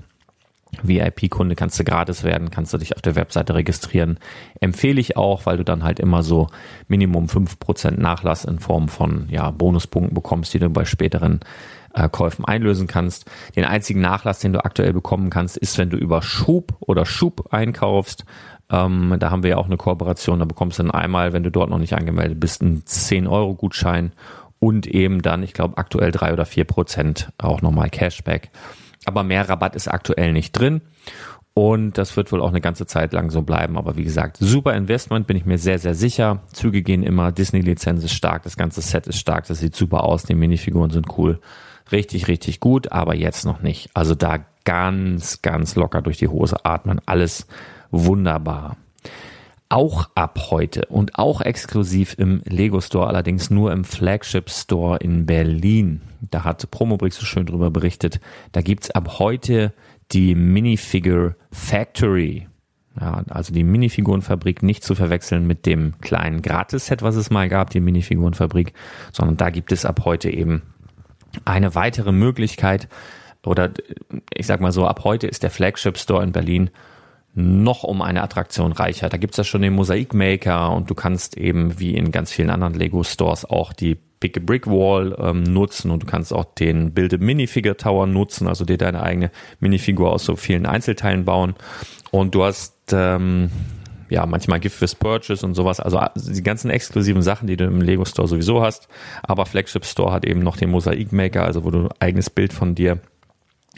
VIP-Kunde 0.83 1.54
kannst 1.54 1.78
du 1.78 1.85
gratis 1.85 2.25
werden, 2.25 2.50
kannst 2.50 2.73
du 2.73 2.78
dich 2.78 2.95
auf 2.95 3.02
der 3.02 3.16
Webseite 3.16 3.54
registrieren. 3.54 4.19
Empfehle 4.61 5.00
ich 5.00 5.16
auch, 5.16 5.47
weil 5.47 5.57
du 5.57 5.64
dann 5.64 5.85
halt 5.85 6.00
immer 6.00 6.23
so 6.23 6.49
Minimum 6.88 7.28
fünf 7.28 7.59
Prozent 7.59 7.99
Nachlass 7.99 8.45
in 8.45 8.59
Form 8.59 8.88
von 8.88 9.26
ja, 9.31 9.50
Bonuspunkten 9.50 10.14
bekommst, 10.14 10.54
die 10.54 10.59
du 10.59 10.71
bei 10.71 10.85
späteren 10.85 11.40
äh, 11.95 12.09
Käufen 12.09 12.45
einlösen 12.45 12.87
kannst. 12.87 13.31
Den 13.57 13.64
einzigen 13.64 14.00
Nachlass, 14.00 14.40
den 14.40 14.52
du 14.52 14.64
aktuell 14.64 14.93
bekommen 14.93 15.31
kannst, 15.31 15.57
ist, 15.57 15.78
wenn 15.78 15.90
du 15.90 15.97
über 15.97 16.23
Schub 16.23 16.75
oder 16.81 17.07
Schub 17.07 17.52
einkaufst. 17.52 18.25
Ähm, 18.71 19.16
da 19.19 19.31
haben 19.31 19.43
wir 19.43 19.50
ja 19.50 19.57
auch 19.57 19.66
eine 19.66 19.76
Kooperation. 19.76 20.38
Da 20.38 20.45
bekommst 20.45 20.78
du 20.78 20.83
dann 20.83 20.93
einmal, 20.93 21.33
wenn 21.33 21.43
du 21.43 21.50
dort 21.50 21.71
noch 21.71 21.78
nicht 21.78 21.95
angemeldet 21.95 22.40
bist, 22.40 22.62
einen 22.62 22.83
10-Euro-Gutschein 22.83 24.12
und 24.59 24.87
eben 24.87 25.21
dann, 25.23 25.43
ich 25.43 25.52
glaube, 25.52 25.76
aktuell 25.76 26.11
drei 26.11 26.33
oder 26.33 26.47
vier 26.47 26.64
Prozent 26.64 27.31
auch 27.38 27.61
nochmal 27.61 27.90
Cashback 27.90 28.50
aber 29.07 29.23
mehr 29.23 29.49
Rabatt 29.49 29.77
ist 29.77 29.89
aktuell 29.89 30.33
nicht 30.33 30.53
drin. 30.53 30.83
Und 31.57 31.99
das 31.99 32.17
wird 32.17 32.33
wohl 32.33 32.43
auch 32.43 32.49
eine 32.49 32.61
ganze 32.61 32.85
Zeit 32.85 33.13
lang 33.13 33.31
so 33.31 33.43
bleiben. 33.43 33.79
Aber 33.79 33.97
wie 33.97 34.03
gesagt, 34.03 34.39
super 34.41 34.75
Investment, 34.75 35.29
bin 35.29 35.37
ich 35.37 35.47
mir 35.47 35.57
sehr, 35.57 35.79
sehr 35.79 35.95
sicher. 35.95 36.43
Züge 36.53 36.83
gehen 36.83 37.05
immer, 37.05 37.31
Disney-Lizenz 37.31 38.03
ist 38.03 38.15
stark, 38.15 38.43
das 38.43 38.57
ganze 38.57 38.81
Set 38.81 39.07
ist 39.07 39.21
stark, 39.21 39.47
das 39.47 39.61
sieht 39.61 39.77
super 39.77 40.03
aus, 40.03 40.25
die 40.25 40.35
Minifiguren 40.35 40.91
sind 40.91 41.17
cool. 41.17 41.41
Richtig, 41.93 42.27
richtig 42.27 42.59
gut, 42.59 42.91
aber 42.91 43.15
jetzt 43.15 43.45
noch 43.45 43.63
nicht. 43.63 43.91
Also 43.95 44.17
da 44.17 44.39
ganz, 44.65 45.43
ganz 45.43 45.77
locker 45.77 46.03
durch 46.03 46.19
die 46.19 46.29
Hose 46.29 46.65
atmen. 46.65 47.01
Alles 47.07 47.47
wunderbar. 47.91 48.77
Auch 49.68 50.11
ab 50.14 50.50
heute 50.50 50.87
und 50.87 51.18
auch 51.18 51.40
exklusiv 51.40 52.14
im 52.18 52.42
Lego 52.44 52.80
Store, 52.80 53.09
allerdings 53.09 53.50
nur 53.50 53.73
im 53.73 53.85
Flagship 53.85 54.50
Store 54.50 54.99
in 54.99 55.26
Berlin 55.26 56.00
da 56.30 56.44
hat 56.44 56.71
Promobrix 56.71 57.16
so 57.16 57.25
schön 57.25 57.47
drüber 57.47 57.71
berichtet, 57.71 58.21
da 58.52 58.61
gibt's 58.61 58.90
ab 58.90 59.18
heute 59.18 59.73
die 60.12 60.35
Minifigure 60.35 61.37
Factory. 61.50 62.49
Ja, 63.00 63.25
also 63.28 63.52
die 63.52 63.64
Minifigurenfabrik 63.64 64.62
nicht 64.62 64.85
zu 64.85 64.94
verwechseln 64.94 65.47
mit 65.49 65.66
dem 65.66 65.94
kleinen 66.00 66.42
Gratis-Set, 66.42 67.02
was 67.02 67.16
es 67.16 67.28
mal 67.28 67.49
gab, 67.49 67.71
die 67.71 67.80
Minifigurenfabrik, 67.80 68.73
sondern 69.12 69.37
da 69.37 69.50
gibt 69.50 69.73
es 69.73 69.85
ab 69.85 70.02
heute 70.04 70.30
eben 70.30 70.62
eine 71.44 71.75
weitere 71.75 72.12
Möglichkeit 72.12 72.88
oder 73.44 73.73
ich 74.33 74.47
sag 74.47 74.61
mal 74.61 74.71
so, 74.71 74.87
ab 74.87 75.02
heute 75.02 75.26
ist 75.26 75.42
der 75.42 75.50
Flagship 75.50 75.99
Store 75.99 76.23
in 76.23 76.30
Berlin 76.30 76.71
noch 77.35 77.83
um 77.83 78.00
eine 78.00 78.23
Attraktion 78.23 78.73
reicher. 78.73 79.09
Da 79.09 79.17
gibt's 79.17 79.37
ja 79.37 79.45
schon 79.45 79.62
den 79.62 79.75
Mosaikmaker 79.75 80.71
und 80.71 80.88
du 80.88 80.95
kannst 80.95 81.37
eben 81.37 81.79
wie 81.81 81.95
in 81.95 82.12
ganz 82.12 82.31
vielen 82.31 82.50
anderen 82.50 82.75
Lego 82.75 83.03
Stores 83.03 83.45
auch 83.45 83.73
die 83.73 83.99
Big 84.21 84.47
Brick 84.47 84.67
Wall 84.67 85.14
ähm, 85.19 85.43
nutzen 85.43 85.91
und 85.91 86.03
du 86.03 86.07
kannst 86.07 86.33
auch 86.33 86.45
den 86.45 86.95
Build 86.95 87.12
a 87.12 87.19
Minifigure 87.19 87.76
Tower 87.76 88.07
nutzen, 88.07 88.47
also 88.47 88.64
dir 88.64 88.79
deine 88.79 89.03
eigene 89.03 89.31
Minifigur 89.61 90.12
aus 90.12 90.25
so 90.25 90.37
vielen 90.37 90.64
Einzelteilen 90.64 91.25
bauen. 91.25 91.55
Und 92.11 92.35
du 92.35 92.45
hast 92.45 92.75
ähm, 92.93 93.50
ja 94.09 94.25
manchmal 94.25 94.61
Gift 94.61 94.81
with 94.81 94.95
Purchase 94.95 95.45
und 95.45 95.55
sowas, 95.55 95.81
also 95.81 95.99
äh, 95.99 96.09
die 96.14 96.43
ganzen 96.43 96.71
exklusiven 96.71 97.21
Sachen, 97.21 97.49
die 97.49 97.57
du 97.57 97.64
im 97.64 97.83
Lego 97.83 98.05
Store 98.05 98.29
sowieso 98.29 98.62
hast. 98.62 98.88
Aber 99.25 99.45
Flagship 99.45 99.85
Store 99.85 100.12
hat 100.12 100.25
eben 100.25 100.41
noch 100.41 100.57
den 100.57 100.71
Mosaik 100.71 101.12
Maker, 101.12 101.45
also 101.45 101.64
wo 101.64 101.71
du 101.71 101.88
ein 101.88 101.91
eigenes 101.99 102.31
Bild 102.31 102.53
von 102.53 102.75
dir 102.75 103.00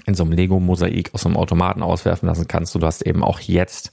in 0.04 0.14
so 0.14 0.24
einem 0.24 0.32
Lego-Mosaik 0.32 1.14
aus 1.14 1.26
einem 1.26 1.36
Automaten 1.36 1.82
auswerfen 1.82 2.28
lassen 2.28 2.48
kannst. 2.48 2.74
Du 2.74 2.80
hast 2.80 3.02
eben 3.02 3.24
auch 3.24 3.40
jetzt 3.40 3.92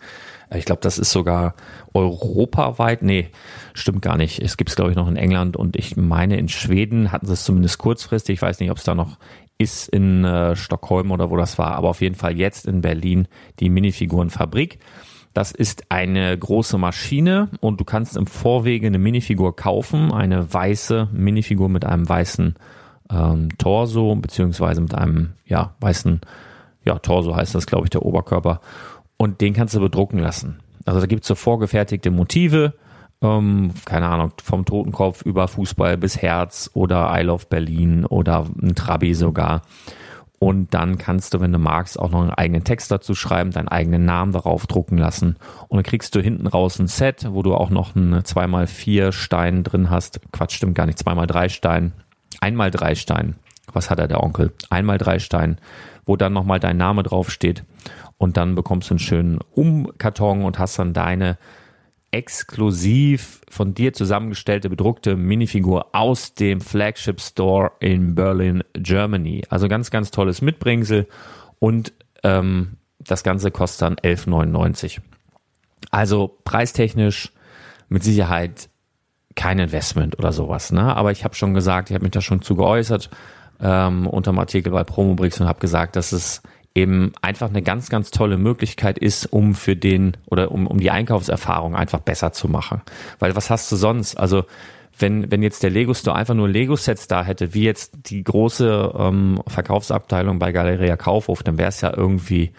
äh, 0.49 0.59
ich 0.59 0.65
glaube, 0.65 0.81
das 0.81 0.97
ist 0.97 1.11
sogar 1.11 1.55
europaweit. 1.93 3.01
Nee, 3.01 3.29
stimmt 3.73 4.01
gar 4.01 4.17
nicht. 4.17 4.39
Es 4.41 4.57
gibt 4.57 4.69
es, 4.69 4.75
glaube 4.75 4.91
ich, 4.91 4.97
noch 4.97 5.07
in 5.07 5.17
England 5.17 5.57
und 5.57 5.75
ich 5.75 5.97
meine, 5.97 6.37
in 6.37 6.49
Schweden 6.49 7.11
hatten 7.11 7.27
sie 7.27 7.33
es 7.33 7.43
zumindest 7.43 7.77
kurzfristig. 7.77 8.35
Ich 8.35 8.41
weiß 8.41 8.59
nicht, 8.59 8.71
ob 8.71 8.77
es 8.77 8.83
da 8.83 8.95
noch 8.95 9.17
ist 9.57 9.87
in 9.89 10.23
äh, 10.25 10.55
Stockholm 10.55 11.11
oder 11.11 11.29
wo 11.29 11.37
das 11.37 11.57
war, 11.57 11.75
aber 11.75 11.89
auf 11.89 12.01
jeden 12.01 12.15
Fall 12.15 12.37
jetzt 12.37 12.65
in 12.65 12.81
Berlin 12.81 13.27
die 13.59 13.69
Minifigurenfabrik. 13.69 14.79
Das 15.33 15.51
ist 15.51 15.85
eine 15.89 16.37
große 16.37 16.77
Maschine 16.77 17.49
und 17.59 17.79
du 17.79 17.85
kannst 17.85 18.17
im 18.17 18.27
Vorwege 18.27 18.87
eine 18.87 18.99
Minifigur 18.99 19.55
kaufen, 19.55 20.11
eine 20.11 20.53
weiße 20.53 21.09
Minifigur 21.11 21.69
mit 21.69 21.85
einem 21.85 22.07
weißen 22.07 22.55
ähm, 23.13 23.49
Torso 23.57 24.15
beziehungsweise 24.15 24.81
mit 24.81 24.95
einem 24.95 25.33
ja 25.45 25.75
weißen 25.79 26.21
ja 26.83 26.99
Torso 26.99 27.35
heißt 27.35 27.55
das, 27.55 27.67
glaube 27.67 27.85
ich, 27.85 27.89
der 27.89 28.05
Oberkörper 28.05 28.61
und 29.17 29.41
den 29.41 29.53
kannst 29.53 29.75
du 29.75 29.79
bedrucken 29.79 30.19
lassen. 30.19 30.59
Also 30.85 30.99
da 30.99 31.05
gibt's 31.05 31.27
so 31.27 31.35
vorgefertigte 31.35 32.11
Motive, 32.11 32.73
ähm, 33.21 33.71
keine 33.85 34.09
Ahnung, 34.09 34.31
vom 34.43 34.65
Totenkopf 34.65 35.21
über 35.21 35.47
Fußball 35.47 35.97
bis 35.97 36.21
Herz 36.21 36.69
oder 36.73 37.13
I 37.17 37.23
Love 37.23 37.45
Berlin 37.49 38.05
oder 38.05 38.45
ein 38.61 38.75
Trabi 38.75 39.13
sogar. 39.13 39.61
Und 40.39 40.73
dann 40.73 40.97
kannst 40.97 41.33
du, 41.33 41.39
wenn 41.39 41.53
du 41.53 41.57
magst, 41.57 41.97
auch 41.97 42.11
noch 42.11 42.19
einen 42.19 42.31
eigenen 42.31 42.65
Text 42.65 42.91
dazu 42.91 43.15
schreiben, 43.15 43.51
deinen 43.51 43.69
eigenen 43.69 44.03
Namen 44.03 44.33
darauf 44.33 44.67
drucken 44.67 44.97
lassen. 44.97 45.37
Und 45.69 45.77
dann 45.77 45.83
kriegst 45.83 46.15
du 46.15 46.19
hinten 46.19 46.47
raus 46.47 46.79
ein 46.79 46.87
Set, 46.87 47.25
wo 47.29 47.43
du 47.43 47.55
auch 47.55 47.69
noch 47.69 47.95
einen 47.95 48.13
2x4 48.13 49.13
Stein 49.13 49.63
drin 49.63 49.89
hast. 49.89 50.19
Quatsch, 50.33 50.57
stimmt 50.57 50.75
gar 50.75 50.85
nicht, 50.85 50.99
2x3 50.99 51.47
Stein. 51.47 51.93
Einmal 52.43 52.71
drei 52.71 52.93
Stein. 52.95 53.37
Was 53.71 53.89
hat 53.89 53.99
er, 53.99 54.09
der 54.09 54.21
Onkel? 54.21 54.51
Einmal 54.69 54.97
drei 54.97 55.19
Stein, 55.19 55.59
wo 56.05 56.17
dann 56.17 56.33
nochmal 56.33 56.59
dein 56.59 56.75
Name 56.75 57.01
draufsteht 57.01 57.63
und 58.17 58.35
dann 58.35 58.53
bekommst 58.53 58.89
du 58.89 58.95
einen 58.95 58.99
schönen 58.99 59.39
Umkarton 59.55 60.43
und 60.43 60.59
hast 60.59 60.77
dann 60.77 60.91
deine 60.91 61.37
exklusiv 62.11 63.39
von 63.49 63.73
dir 63.73 63.93
zusammengestellte 63.93 64.69
bedruckte 64.69 65.15
Minifigur 65.15 65.95
aus 65.95 66.33
dem 66.33 66.59
Flagship 66.59 67.21
Store 67.21 67.71
in 67.79 68.13
Berlin, 68.13 68.61
Germany. 68.73 69.45
Also 69.47 69.69
ganz, 69.69 69.89
ganz 69.89 70.11
tolles 70.11 70.41
Mitbringsel 70.41 71.07
und 71.59 71.93
ähm, 72.23 72.75
das 72.99 73.23
Ganze 73.23 73.51
kostet 73.51 73.83
dann 73.83 73.95
11,99. 73.95 74.99
Also 75.91 76.37
preistechnisch 76.43 77.31
mit 77.87 78.03
Sicherheit 78.03 78.67
kein 79.35 79.59
Investment 79.59 80.17
oder 80.17 80.31
sowas. 80.31 80.71
Ne? 80.71 80.95
Aber 80.95 81.11
ich 81.11 81.23
habe 81.23 81.35
schon 81.35 81.53
gesagt, 81.53 81.89
ich 81.89 81.95
habe 81.95 82.03
mich 82.03 82.11
da 82.11 82.21
schon 82.21 82.41
zu 82.41 82.55
geäußert 82.55 83.09
ähm, 83.61 84.07
unter 84.07 84.31
dem 84.31 84.39
Artikel 84.39 84.71
bei 84.71 84.83
Promobrix 84.83 85.39
und 85.39 85.47
habe 85.47 85.59
gesagt, 85.59 85.95
dass 85.95 86.11
es 86.11 86.41
eben 86.75 87.13
einfach 87.21 87.49
eine 87.49 87.61
ganz, 87.61 87.89
ganz 87.89 88.11
tolle 88.11 88.37
Möglichkeit 88.37 88.97
ist, 88.97 89.27
um 89.27 89.53
für 89.53 89.75
den 89.75 90.17
oder 90.25 90.51
um, 90.51 90.65
um 90.65 90.79
die 90.79 90.91
Einkaufserfahrung 90.91 91.75
einfach 91.75 91.99
besser 91.99 92.31
zu 92.31 92.47
machen. 92.47 92.81
Weil 93.19 93.35
was 93.35 93.49
hast 93.49 93.71
du 93.71 93.75
sonst? 93.75 94.15
Also 94.15 94.45
wenn, 94.97 95.31
wenn 95.31 95.43
jetzt 95.43 95.63
der 95.63 95.69
Lego 95.69 95.93
Store 95.93 96.15
einfach 96.15 96.35
nur 96.35 96.49
Lego-Sets 96.49 97.07
da 97.07 97.23
hätte, 97.23 97.53
wie 97.53 97.63
jetzt 97.63 97.93
die 98.05 98.23
große 98.23 98.93
ähm, 98.97 99.41
Verkaufsabteilung 99.47 100.39
bei 100.39 100.51
Galeria 100.51 100.97
Kaufhof, 100.97 101.43
dann 101.43 101.57
wäre 101.57 101.69
es 101.69 101.81
ja 101.81 101.95
irgendwie 101.95 102.51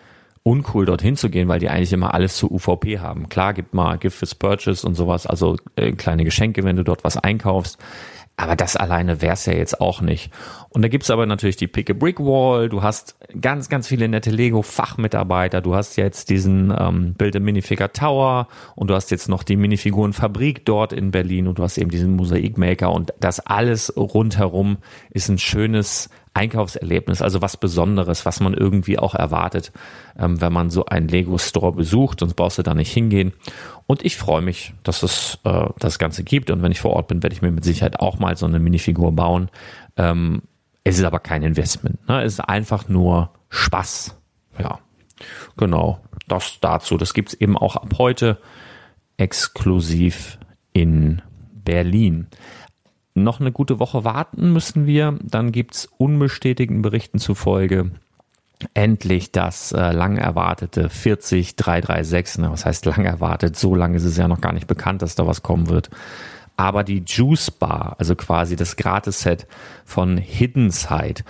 uncool, 0.44 0.84
dorthin 0.84 1.16
zu 1.16 1.30
gehen, 1.30 1.48
weil 1.48 1.58
die 1.58 1.70
eigentlich 1.70 1.92
immer 1.92 2.14
alles 2.14 2.36
zu 2.36 2.52
UVP 2.52 3.00
haben. 3.00 3.28
Klar, 3.28 3.54
gibt 3.54 3.74
mal 3.74 3.98
Gift 3.98 4.18
fürs 4.18 4.34
Purchase 4.34 4.86
und 4.86 4.94
sowas, 4.94 5.26
also 5.26 5.56
äh, 5.74 5.92
kleine 5.92 6.24
Geschenke, 6.24 6.62
wenn 6.64 6.76
du 6.76 6.84
dort 6.84 7.02
was 7.02 7.16
einkaufst. 7.16 7.78
Aber 8.36 8.56
das 8.56 8.74
alleine 8.74 9.22
wär's 9.22 9.46
ja 9.46 9.52
jetzt 9.52 9.80
auch 9.80 10.00
nicht. 10.00 10.30
Und 10.70 10.82
da 10.82 10.88
gibt's 10.88 11.08
aber 11.08 11.24
natürlich 11.24 11.56
die 11.56 11.68
Pick 11.68 11.88
a 11.88 11.92
Brick 11.92 12.18
Wall. 12.18 12.68
Du 12.68 12.82
hast 12.82 13.16
ganz, 13.40 13.68
ganz 13.68 13.86
viele 13.86 14.08
nette 14.08 14.30
Lego-Fachmitarbeiter. 14.30 15.60
Du 15.60 15.76
hast 15.76 15.96
jetzt 15.96 16.30
diesen 16.30 16.74
ähm, 16.76 17.14
Build 17.14 17.36
a 17.36 17.40
Minifigure 17.40 17.92
Tower 17.92 18.48
und 18.74 18.90
du 18.90 18.94
hast 18.94 19.12
jetzt 19.12 19.28
noch 19.28 19.44
die 19.44 19.56
Minifigurenfabrik 19.56 20.64
dort 20.64 20.92
in 20.92 21.12
Berlin 21.12 21.46
und 21.46 21.58
du 21.60 21.62
hast 21.62 21.78
eben 21.78 21.90
diesen 21.90 22.16
Mosaikmaker 22.16 22.90
und 22.92 23.14
das 23.20 23.38
alles 23.38 23.96
rundherum 23.96 24.78
ist 25.10 25.28
ein 25.28 25.38
schönes 25.38 26.10
Einkaufserlebnis, 26.34 27.22
also 27.22 27.40
was 27.42 27.56
Besonderes, 27.56 28.26
was 28.26 28.40
man 28.40 28.54
irgendwie 28.54 28.98
auch 28.98 29.14
erwartet, 29.14 29.72
ähm, 30.18 30.40
wenn 30.40 30.52
man 30.52 30.68
so 30.70 30.84
einen 30.86 31.08
Lego-Store 31.08 31.72
besucht, 31.72 32.20
sonst 32.20 32.34
brauchst 32.34 32.58
du 32.58 32.62
da 32.62 32.74
nicht 32.74 32.92
hingehen. 32.92 33.32
Und 33.86 34.04
ich 34.04 34.16
freue 34.16 34.42
mich, 34.42 34.74
dass 34.82 35.02
es 35.02 35.38
äh, 35.44 35.68
das 35.78 35.98
Ganze 35.98 36.24
gibt 36.24 36.50
und 36.50 36.62
wenn 36.62 36.72
ich 36.72 36.80
vor 36.80 36.92
Ort 36.94 37.08
bin, 37.08 37.22
werde 37.22 37.34
ich 37.34 37.42
mir 37.42 37.52
mit 37.52 37.64
Sicherheit 37.64 38.00
auch 38.00 38.18
mal 38.18 38.36
so 38.36 38.46
eine 38.46 38.58
Minifigur 38.58 39.12
bauen. 39.12 39.48
Ähm, 39.96 40.42
Es 40.86 40.98
ist 40.98 41.04
aber 41.04 41.20
kein 41.20 41.42
Investment. 41.42 42.06
Ne? 42.08 42.22
Es 42.22 42.34
ist 42.34 42.40
einfach 42.40 42.88
nur 42.88 43.30
Spaß. 43.48 44.16
Ja, 44.58 44.80
genau. 45.56 46.00
Das 46.28 46.58
dazu. 46.60 46.98
Das 46.98 47.14
gibt's 47.14 47.34
eben 47.34 47.56
auch 47.56 47.76
ab 47.76 47.94
heute 47.98 48.38
exklusiv 49.16 50.38
in 50.72 51.22
Berlin. 51.52 52.26
Noch 53.14 53.40
eine 53.40 53.52
gute 53.52 53.78
Woche 53.78 54.04
warten 54.04 54.52
müssen 54.52 54.86
wir. 54.86 55.18
Dann 55.22 55.52
gibt's 55.52 55.88
unbestätigten 55.98 56.82
Berichten 56.82 57.18
zufolge 57.18 57.92
endlich 58.72 59.32
das 59.32 59.72
äh, 59.72 59.92
lang 59.92 60.16
erwartete 60.16 60.88
40336. 60.88 62.38
Ne? 62.38 62.50
Was 62.50 62.64
heißt 62.64 62.86
lang 62.86 63.04
erwartet? 63.04 63.56
So 63.56 63.74
lange 63.74 63.96
ist 63.96 64.04
es 64.04 64.16
ja 64.16 64.28
noch 64.28 64.40
gar 64.40 64.52
nicht 64.52 64.66
bekannt, 64.66 65.02
dass 65.02 65.14
da 65.14 65.26
was 65.26 65.42
kommen 65.42 65.68
wird. 65.68 65.90
Aber 66.56 66.84
die 66.84 67.02
Juice 67.06 67.50
Bar, 67.50 67.96
also 67.98 68.14
quasi 68.14 68.56
das 68.56 68.76
Gratis-Set 68.76 69.46
von 69.84 70.16
Hidden 70.16 70.70
Side. 70.70 71.24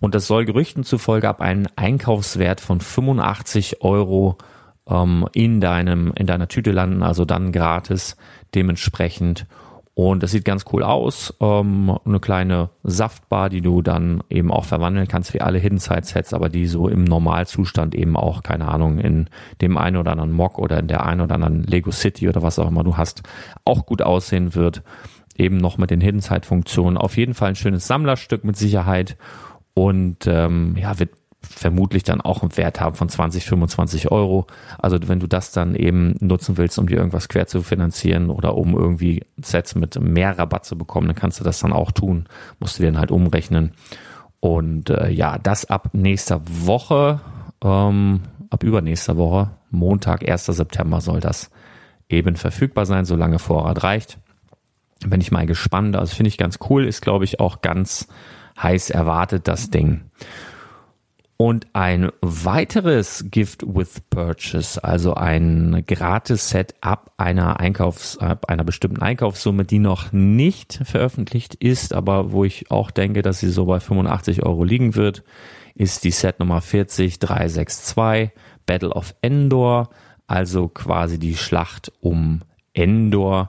Und 0.00 0.14
das 0.14 0.26
soll 0.26 0.46
Gerüchten 0.46 0.84
zufolge 0.84 1.28
ab 1.28 1.42
einem 1.42 1.66
Einkaufswert 1.76 2.60
von 2.60 2.80
85 2.80 3.82
Euro 3.82 4.38
ähm, 4.88 5.28
in 5.34 5.60
deinem, 5.60 6.12
in 6.16 6.26
deiner 6.26 6.48
Tüte 6.48 6.72
landen, 6.72 7.02
also 7.02 7.26
dann 7.26 7.52
gratis 7.52 8.16
dementsprechend. 8.54 9.46
Und 9.94 10.22
das 10.22 10.30
sieht 10.30 10.44
ganz 10.44 10.64
cool 10.72 10.82
aus. 10.82 11.34
Ähm, 11.40 11.98
eine 12.04 12.20
kleine 12.20 12.70
Saftbar, 12.84 13.50
die 13.50 13.60
du 13.60 13.82
dann 13.82 14.22
eben 14.30 14.50
auch 14.50 14.64
verwandeln 14.64 15.08
kannst 15.08 15.34
wie 15.34 15.40
alle 15.40 15.58
Hidden 15.58 15.78
Side 15.78 16.04
Sets, 16.04 16.32
aber 16.32 16.48
die 16.48 16.66
so 16.66 16.88
im 16.88 17.04
Normalzustand 17.04 17.94
eben 17.94 18.16
auch, 18.16 18.42
keine 18.42 18.68
Ahnung, 18.68 18.98
in 18.98 19.28
dem 19.60 19.76
einen 19.76 19.96
oder 19.96 20.12
anderen 20.12 20.32
Mock 20.32 20.58
oder 20.58 20.78
in 20.78 20.88
der 20.88 21.04
einen 21.04 21.20
oder 21.20 21.34
anderen 21.34 21.64
Lego 21.64 21.90
City 21.90 22.28
oder 22.28 22.42
was 22.42 22.58
auch 22.58 22.68
immer 22.68 22.84
du 22.84 22.96
hast, 22.96 23.22
auch 23.64 23.84
gut 23.84 24.00
aussehen 24.00 24.54
wird. 24.54 24.82
Eben 25.36 25.56
noch 25.56 25.76
mit 25.76 25.90
den 25.90 26.00
Hidden 26.00 26.20
Side 26.20 26.46
Funktionen. 26.46 26.96
Auf 26.96 27.16
jeden 27.16 27.34
Fall 27.34 27.50
ein 27.50 27.56
schönes 27.56 27.86
Sammlerstück 27.86 28.44
mit 28.44 28.56
Sicherheit 28.56 29.16
und 29.74 30.26
ähm, 30.26 30.76
ja, 30.78 30.98
wird 30.98 31.10
vermutlich 31.42 32.02
dann 32.02 32.20
auch 32.20 32.42
einen 32.42 32.56
Wert 32.56 32.80
haben 32.80 32.94
von 32.94 33.08
20, 33.08 33.44
25 33.44 34.10
Euro. 34.10 34.46
Also 34.78 34.98
wenn 35.06 35.20
du 35.20 35.26
das 35.26 35.52
dann 35.52 35.74
eben 35.74 36.14
nutzen 36.20 36.58
willst, 36.58 36.78
um 36.78 36.86
dir 36.86 36.96
irgendwas 36.98 37.28
quer 37.28 37.46
zu 37.46 37.62
finanzieren 37.62 38.30
oder 38.30 38.56
um 38.56 38.76
irgendwie 38.76 39.24
Sets 39.40 39.74
mit 39.74 39.98
mehr 40.00 40.38
Rabatt 40.38 40.64
zu 40.64 40.76
bekommen, 40.76 41.06
dann 41.06 41.16
kannst 41.16 41.40
du 41.40 41.44
das 41.44 41.60
dann 41.60 41.72
auch 41.72 41.92
tun. 41.92 42.26
Musst 42.58 42.78
du 42.78 42.82
dann 42.82 42.98
halt 42.98 43.10
umrechnen. 43.10 43.72
Und 44.40 44.90
äh, 44.90 45.10
ja, 45.10 45.38
das 45.38 45.66
ab 45.66 45.90
nächster 45.92 46.42
Woche, 46.46 47.20
ähm, 47.62 48.20
ab 48.50 48.62
übernächster 48.62 49.16
Woche, 49.16 49.50
Montag, 49.70 50.28
1. 50.28 50.46
September 50.46 51.00
soll 51.00 51.20
das 51.20 51.50
eben 52.08 52.36
verfügbar 52.36 52.86
sein, 52.86 53.04
solange 53.04 53.38
Vorrat 53.38 53.82
reicht. 53.82 54.18
Bin 55.06 55.20
ich 55.20 55.30
mal 55.30 55.46
gespannt. 55.46 55.96
Also 55.96 56.14
finde 56.14 56.28
ich 56.28 56.38
ganz 56.38 56.58
cool, 56.68 56.86
ist 56.86 57.00
glaube 57.00 57.24
ich 57.24 57.40
auch 57.40 57.62
ganz 57.62 58.08
heiß 58.62 58.90
erwartet, 58.90 59.48
das 59.48 59.70
Ding. 59.70 60.02
Und 61.40 61.68
ein 61.72 62.10
weiteres 62.20 63.24
Gift 63.30 63.62
with 63.66 64.02
Purchase, 64.10 64.84
also 64.84 65.14
ein 65.14 65.84
Gratis-Set 65.86 66.74
ab 66.82 67.14
einer 67.16 67.58
Einkaufs, 67.58 68.18
ab 68.18 68.50
einer 68.50 68.62
bestimmten 68.62 69.00
Einkaufssumme, 69.00 69.64
die 69.64 69.78
noch 69.78 70.12
nicht 70.12 70.82
veröffentlicht 70.84 71.54
ist, 71.54 71.94
aber 71.94 72.32
wo 72.32 72.44
ich 72.44 72.70
auch 72.70 72.90
denke, 72.90 73.22
dass 73.22 73.40
sie 73.40 73.48
so 73.48 73.64
bei 73.64 73.80
85 73.80 74.42
Euro 74.42 74.64
liegen 74.64 74.96
wird, 74.96 75.24
ist 75.74 76.04
die 76.04 76.10
Set 76.10 76.40
Nummer 76.40 76.60
40362 76.60 78.32
Battle 78.66 78.90
of 78.90 79.14
Endor, 79.22 79.88
also 80.26 80.68
quasi 80.68 81.18
die 81.18 81.36
Schlacht 81.36 81.90
um 82.00 82.42
Endor. 82.74 83.48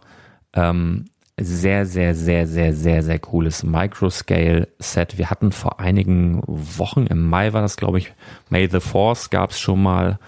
Ähm, 0.54 1.08
sehr, 1.44 1.86
sehr, 1.86 2.16
sehr, 2.16 2.48
sehr, 2.48 2.74
sehr, 2.74 3.04
sehr 3.04 3.20
cooles 3.20 3.64
Microscale-Set. 3.64 5.18
Wir 5.18 5.30
hatten 5.30 5.52
vor 5.52 5.80
einigen 5.80 6.42
Wochen, 6.46 7.08
im 7.08 7.30
Mai 7.30 7.54
war 7.54 7.62
das, 7.62 7.78
glaube 7.78 7.98
ich, 7.98 8.14
May 8.50 8.70
the 8.70 8.80
Force 8.80 9.30
gab 9.30 9.52
es 9.52 9.60
schon 9.60 9.82
mal 9.82 10.20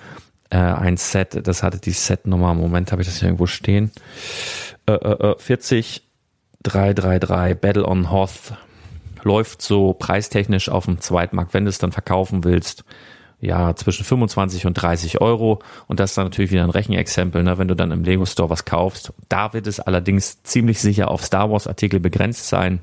äh, 0.50 0.58
ein 0.58 0.98
Set, 0.98 1.48
das 1.48 1.64
hatte 1.64 1.80
die 1.80 1.92
Setnummer, 1.92 2.54
Moment, 2.54 2.92
habe 2.92 3.02
ich 3.02 3.08
das 3.08 3.20
hier 3.20 3.30
irgendwo 3.30 3.46
stehen, 3.48 3.92
äh, 4.86 4.94
äh, 4.94 5.36
40 5.38 6.04
333 6.64 7.60
Battle 7.60 7.86
on 7.86 8.10
Hoth. 8.10 8.54
Läuft 9.22 9.62
so 9.62 9.94
preistechnisch 9.94 10.70
auf 10.70 10.86
dem 10.86 11.00
Zweitmarkt, 11.00 11.54
wenn 11.54 11.66
du 11.66 11.70
es 11.70 11.78
dann 11.78 11.92
verkaufen 11.92 12.44
willst, 12.44 12.84
ja, 13.44 13.76
zwischen 13.76 14.06
25 14.06 14.66
und 14.66 14.74
30 14.74 15.20
Euro. 15.20 15.60
Und 15.88 16.00
das 16.00 16.12
ist 16.12 16.18
dann 16.18 16.26
natürlich 16.26 16.52
wieder 16.52 16.64
ein 16.64 16.70
Rechenexempel, 16.70 17.44
ne, 17.44 17.58
wenn 17.58 17.68
du 17.68 17.76
dann 17.76 17.92
im 17.92 18.04
Lego 18.04 18.26
Store 18.26 18.50
was 18.50 18.64
kaufst. 18.64 19.12
Da 19.28 19.52
wird 19.54 19.68
es 19.68 19.82
allerdings 19.82 20.42
ziemlich 20.44 20.80
sicher 20.80 21.12
auf 21.12 21.24
Star 21.24 21.52
Wars 21.52 21.68
Artikel 21.68 22.00
begrenzt 22.00 22.48
sein. 22.48 22.80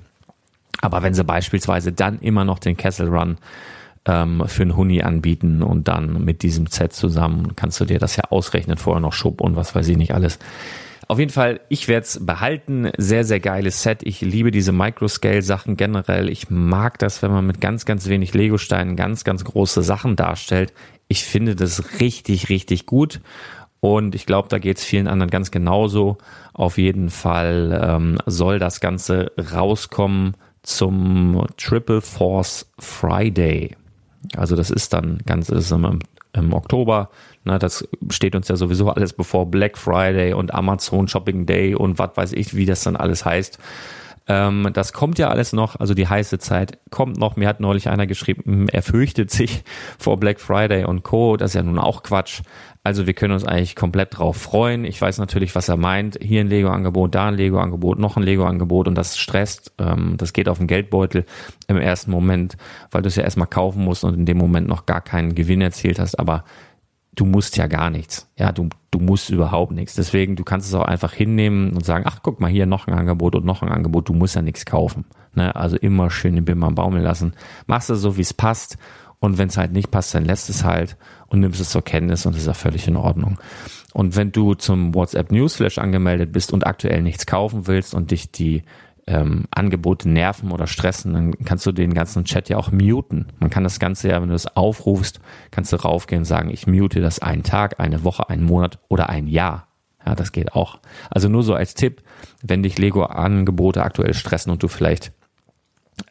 Aber 0.82 1.02
wenn 1.02 1.14
sie 1.14 1.24
beispielsweise 1.24 1.92
dann 1.92 2.18
immer 2.20 2.44
noch 2.44 2.58
den 2.58 2.76
Castle 2.76 3.08
Run 3.08 3.38
ähm, 4.04 4.44
für 4.46 4.62
einen 4.62 4.76
Huni 4.76 5.02
anbieten 5.02 5.62
und 5.62 5.88
dann 5.88 6.24
mit 6.24 6.42
diesem 6.42 6.66
Set 6.66 6.92
zusammen 6.92 7.56
kannst 7.56 7.80
du 7.80 7.86
dir 7.86 7.98
das 7.98 8.16
ja 8.16 8.24
ausrechnen, 8.24 8.76
vorher 8.76 9.00
noch 9.00 9.14
Schub 9.14 9.40
und 9.40 9.56
was 9.56 9.74
weiß 9.74 9.88
ich 9.88 9.96
nicht 9.96 10.14
alles 10.14 10.38
auf 11.10 11.18
jeden 11.18 11.32
Fall, 11.32 11.58
ich 11.68 11.88
werde 11.88 12.04
es 12.04 12.24
behalten. 12.24 12.92
Sehr, 12.96 13.24
sehr 13.24 13.40
geiles 13.40 13.82
Set. 13.82 14.04
Ich 14.04 14.20
liebe 14.20 14.52
diese 14.52 14.70
Microscale-Sachen 14.70 15.76
generell. 15.76 16.28
Ich 16.28 16.50
mag 16.50 17.00
das, 17.00 17.20
wenn 17.20 17.32
man 17.32 17.44
mit 17.44 17.60
ganz, 17.60 17.84
ganz 17.84 18.06
wenig 18.06 18.32
Lego-Steinen 18.32 18.94
ganz, 18.94 19.24
ganz 19.24 19.42
große 19.42 19.82
Sachen 19.82 20.14
darstellt. 20.14 20.72
Ich 21.08 21.24
finde 21.24 21.56
das 21.56 21.98
richtig, 21.98 22.48
richtig 22.48 22.86
gut. 22.86 23.20
Und 23.80 24.14
ich 24.14 24.24
glaube, 24.24 24.46
da 24.50 24.60
geht 24.60 24.78
es 24.78 24.84
vielen 24.84 25.08
anderen 25.08 25.30
ganz 25.30 25.50
genauso. 25.50 26.18
Auf 26.52 26.78
jeden 26.78 27.10
Fall 27.10 27.80
ähm, 27.82 28.18
soll 28.26 28.60
das 28.60 28.78
Ganze 28.78 29.32
rauskommen 29.52 30.36
zum 30.62 31.44
Triple 31.56 32.02
Force 32.02 32.70
Friday. 32.78 33.76
Also 34.36 34.54
das 34.54 34.70
ist 34.70 34.92
dann 34.92 35.18
ganz 35.26 35.48
ist 35.48 35.72
im, 35.72 35.98
im 36.34 36.52
Oktober 36.52 37.10
na, 37.44 37.58
das 37.58 37.88
steht 38.10 38.34
uns 38.34 38.48
ja 38.48 38.56
sowieso 38.56 38.90
alles 38.90 39.12
bevor 39.12 39.50
Black 39.50 39.78
Friday 39.78 40.34
und 40.34 40.52
Amazon 40.52 41.08
Shopping 41.08 41.46
Day 41.46 41.74
und 41.74 41.98
was 41.98 42.16
weiß 42.16 42.32
ich, 42.32 42.54
wie 42.54 42.66
das 42.66 42.82
dann 42.82 42.96
alles 42.96 43.24
heißt. 43.24 43.58
Ähm, 44.30 44.68
das 44.72 44.92
kommt 44.92 45.18
ja 45.18 45.28
alles 45.28 45.52
noch, 45.52 45.80
also 45.80 45.92
die 45.92 46.06
heiße 46.06 46.38
Zeit 46.38 46.78
kommt 46.90 47.18
noch. 47.18 47.34
Mir 47.34 47.48
hat 47.48 47.58
neulich 47.58 47.88
einer 47.88 48.06
geschrieben, 48.06 48.42
hm, 48.44 48.68
er 48.68 48.82
fürchtet 48.82 49.30
sich 49.30 49.64
vor 49.98 50.20
Black 50.20 50.40
Friday 50.40 50.84
und 50.84 51.02
Co. 51.02 51.36
Das 51.36 51.50
ist 51.50 51.54
ja 51.54 51.62
nun 51.64 51.80
auch 51.80 52.04
Quatsch. 52.04 52.42
Also 52.84 53.06
wir 53.06 53.14
können 53.14 53.34
uns 53.34 53.44
eigentlich 53.44 53.74
komplett 53.74 54.18
drauf 54.18 54.36
freuen. 54.36 54.84
Ich 54.84 55.00
weiß 55.00 55.18
natürlich, 55.18 55.54
was 55.54 55.68
er 55.68 55.76
meint. 55.76 56.16
Hier 56.22 56.40
ein 56.40 56.48
Lego-Angebot, 56.48 57.14
da 57.14 57.26
ein 57.26 57.34
Lego-Angebot, 57.34 57.98
noch 57.98 58.16
ein 58.16 58.22
Lego-Angebot 58.22 58.86
und 58.86 58.94
das 58.94 59.18
stresst. 59.18 59.72
Ähm, 59.78 60.14
das 60.16 60.32
geht 60.32 60.48
auf 60.48 60.58
den 60.58 60.68
Geldbeutel 60.68 61.24
im 61.66 61.78
ersten 61.78 62.12
Moment, 62.12 62.56
weil 62.92 63.02
du 63.02 63.08
es 63.08 63.16
ja 63.16 63.24
erstmal 63.24 63.48
kaufen 63.48 63.82
musst 63.82 64.04
und 64.04 64.14
in 64.14 64.26
dem 64.26 64.38
Moment 64.38 64.68
noch 64.68 64.86
gar 64.86 65.00
keinen 65.00 65.34
Gewinn 65.34 65.60
erzielt 65.60 65.98
hast. 65.98 66.20
Aber 66.20 66.44
du 67.14 67.24
musst 67.24 67.56
ja 67.56 67.66
gar 67.66 67.90
nichts. 67.90 68.28
Ja, 68.38 68.52
du, 68.52 68.68
du 68.90 68.98
musst 68.98 69.30
überhaupt 69.30 69.72
nichts. 69.72 69.94
Deswegen, 69.94 70.36
du 70.36 70.44
kannst 70.44 70.68
es 70.68 70.74
auch 70.74 70.84
einfach 70.84 71.12
hinnehmen 71.12 71.72
und 71.72 71.84
sagen, 71.84 72.04
ach, 72.06 72.20
guck 72.22 72.40
mal, 72.40 72.50
hier 72.50 72.66
noch 72.66 72.86
ein 72.86 72.94
Angebot 72.94 73.34
und 73.34 73.44
noch 73.44 73.62
ein 73.62 73.68
Angebot. 73.68 74.08
Du 74.08 74.14
musst 74.14 74.36
ja 74.36 74.42
nichts 74.42 74.64
kaufen. 74.64 75.04
Ne? 75.34 75.54
Also 75.54 75.76
immer 75.76 76.10
schön 76.10 76.34
den 76.34 76.44
Bim 76.44 76.62
am 76.62 76.74
Baumeln 76.74 77.02
lassen. 77.02 77.34
Machst 77.66 77.90
es 77.90 78.00
so, 78.00 78.16
wie 78.16 78.22
es 78.22 78.34
passt. 78.34 78.78
Und 79.18 79.36
wenn 79.36 79.48
es 79.48 79.58
halt 79.58 79.72
nicht 79.72 79.90
passt, 79.90 80.14
dann 80.14 80.24
lässt 80.24 80.48
es 80.48 80.64
halt 80.64 80.96
und 81.26 81.40
nimmst 81.40 81.60
es 81.60 81.68
zur 81.68 81.82
Kenntnis 81.82 82.24
und 82.24 82.36
ist 82.36 82.46
ja 82.46 82.54
völlig 82.54 82.88
in 82.88 82.96
Ordnung. 82.96 83.38
Und 83.92 84.16
wenn 84.16 84.32
du 84.32 84.54
zum 84.54 84.94
WhatsApp 84.94 85.30
Newsflash 85.30 85.76
angemeldet 85.76 86.32
bist 86.32 86.54
und 86.54 86.66
aktuell 86.66 87.02
nichts 87.02 87.26
kaufen 87.26 87.66
willst 87.66 87.94
und 87.94 88.12
dich 88.12 88.32
die 88.32 88.62
ähm, 89.10 89.46
Angebote 89.50 90.08
nerven 90.08 90.52
oder 90.52 90.68
stressen, 90.68 91.12
dann 91.14 91.32
kannst 91.44 91.66
du 91.66 91.72
den 91.72 91.92
ganzen 91.94 92.24
Chat 92.24 92.48
ja 92.48 92.56
auch 92.56 92.70
muten. 92.70 93.26
Man 93.40 93.50
kann 93.50 93.64
das 93.64 93.80
Ganze 93.80 94.08
ja, 94.08 94.22
wenn 94.22 94.28
du 94.28 94.36
es 94.36 94.46
aufrufst, 94.56 95.20
kannst 95.50 95.72
du 95.72 95.76
raufgehen 95.76 96.20
und 96.20 96.26
sagen, 96.26 96.50
ich 96.50 96.68
mute 96.68 97.00
das 97.00 97.18
einen 97.18 97.42
Tag, 97.42 97.80
eine 97.80 98.04
Woche, 98.04 98.30
einen 98.30 98.44
Monat 98.44 98.78
oder 98.88 99.08
ein 99.08 99.26
Jahr. 99.26 99.66
Ja, 100.06 100.14
das 100.14 100.30
geht 100.30 100.54
auch. 100.54 100.78
Also 101.10 101.28
nur 101.28 101.42
so 101.42 101.54
als 101.54 101.74
Tipp, 101.74 102.02
wenn 102.40 102.62
dich 102.62 102.78
Lego-Angebote 102.78 103.82
aktuell 103.82 104.14
stressen 104.14 104.52
und 104.52 104.62
du 104.62 104.68
vielleicht 104.68 105.12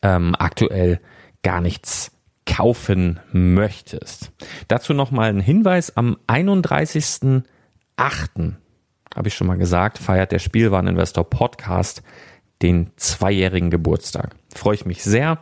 ähm, 0.04 0.36
aktuell 0.38 1.00
gar 1.42 1.62
nichts 1.62 2.12
kaufen 2.46 3.22
möchtest. 3.32 4.34
Dazu 4.68 4.94
nochmal 4.94 5.30
ein 5.30 5.40
Hinweis. 5.40 5.96
Am 5.96 6.18
31.08. 6.28 7.44
habe 9.16 9.28
ich 9.28 9.34
schon 9.34 9.48
mal 9.48 9.58
gesagt, 9.58 9.98
feiert 9.98 10.34
der 10.34 10.40
Spielwareninvestor 10.40 11.30
Podcast 11.30 12.04
den 12.62 12.92
zweijährigen 12.98 13.70
Geburtstag. 13.70 14.36
Freue 14.54 14.76
ich 14.76 14.86
mich 14.86 15.04
sehr. 15.04 15.40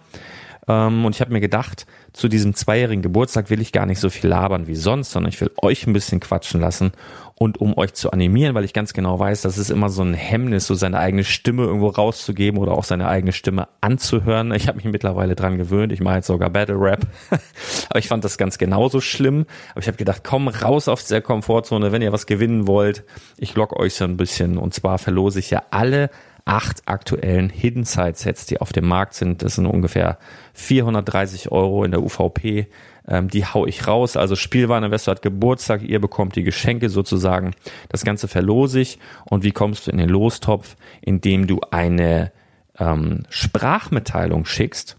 Ähm, 0.68 1.06
und 1.06 1.16
ich 1.16 1.22
habe 1.22 1.32
mir 1.32 1.40
gedacht, 1.40 1.86
zu 2.14 2.28
diesem 2.28 2.54
zweijährigen 2.54 3.02
Geburtstag 3.02 3.50
will 3.50 3.62
ich 3.62 3.72
gar 3.72 3.86
nicht 3.86 4.00
so 4.00 4.10
viel 4.10 4.30
labern 4.30 4.68
wie 4.68 4.76
sonst, 4.76 5.12
sondern 5.12 5.32
ich 5.32 5.40
will 5.40 5.52
euch 5.62 5.88
ein 5.88 5.94
bisschen 5.94 6.20
quatschen 6.20 6.60
lassen 6.60 6.92
und 7.40 7.62
um 7.62 7.78
euch 7.78 7.94
zu 7.94 8.12
animieren, 8.12 8.56
weil 8.56 8.66
ich 8.66 8.74
ganz 8.74 8.94
genau 8.94 9.20
weiß, 9.20 9.44
das 9.44 9.60
ist 9.60 9.70
immer 9.70 9.90
so 9.90 10.02
ein 10.02 10.16
Hemmnis, 10.16 10.66
so 10.66 10.74
seine 10.74 10.98
eigene 10.98 11.24
Stimme 11.24 11.64
irgendwo 11.64 11.90
rauszugeben 11.90 12.60
oder 12.60 12.72
auch 12.72 12.84
seine 12.84 13.08
eigene 13.08 13.32
Stimme 13.32 13.68
anzuhören. 13.80 14.52
Ich 14.54 14.68
habe 14.68 14.78
mich 14.78 14.86
mittlerweile 14.86 15.36
dran 15.36 15.58
gewöhnt. 15.58 15.94
Ich 15.94 16.02
mache 16.02 16.16
jetzt 16.16 16.28
sogar 16.28 16.50
Battle 16.50 16.80
Rap. 16.80 17.06
Aber 17.90 18.00
ich 18.00 18.08
fand 18.08 18.24
das 18.24 18.40
ganz 18.40 18.58
genauso 18.58 19.02
schlimm. 19.02 19.46
Aber 19.72 19.82
ich 19.82 19.88
habe 19.88 19.98
gedacht, 19.98 20.24
komm 20.24 20.48
raus 20.48 20.88
aus 20.88 21.06
der 21.06 21.22
Komfortzone, 21.22 21.92
wenn 21.92 22.02
ihr 22.02 22.12
was 22.12 22.26
gewinnen 22.26 22.66
wollt. 22.66 23.04
Ich 23.38 23.54
lock 23.54 23.80
euch 23.80 23.94
so 23.94 24.06
ein 24.06 24.18
bisschen. 24.18 24.58
Und 24.58 24.74
zwar 24.74 24.98
verlose 24.98 25.38
ich 25.38 25.52
ja 25.52 25.62
alle 25.70 26.10
acht 26.48 26.88
aktuellen 26.88 27.50
Hidden 27.50 27.84
Side 27.84 28.16
Sets, 28.16 28.46
die 28.46 28.62
auf 28.62 28.72
dem 28.72 28.88
Markt 28.88 29.14
sind. 29.14 29.44
Das 29.44 29.56
sind 29.56 29.66
ungefähr 29.66 30.18
430 30.54 31.52
Euro 31.52 31.84
in 31.84 31.92
der 31.92 32.02
UVP. 32.02 32.68
Ähm, 33.08 33.30
die 33.30 33.46
hau 33.46 33.66
ich 33.66 33.88
raus. 33.88 34.18
Also 34.18 34.36
Spielwareninvestor 34.36 35.16
hat 35.16 35.22
Geburtstag, 35.22 35.82
ihr 35.84 36.00
bekommt 36.00 36.36
die 36.36 36.44
Geschenke 36.44 36.90
sozusagen. 36.90 37.52
Das 37.90 38.04
Ganze 38.04 38.28
verlose 38.28 38.80
ich. 38.80 39.00
Und 39.26 39.44
wie 39.44 39.52
kommst 39.52 39.88
du 39.88 39.92
in 39.92 39.98
den 39.98 40.10
Lostopf? 40.10 40.76
Indem 41.02 41.48
du 41.48 41.60
eine 41.72 42.32
ähm, 42.80 43.24
Sprachmitteilung 43.30 44.46
schickst 44.46 44.98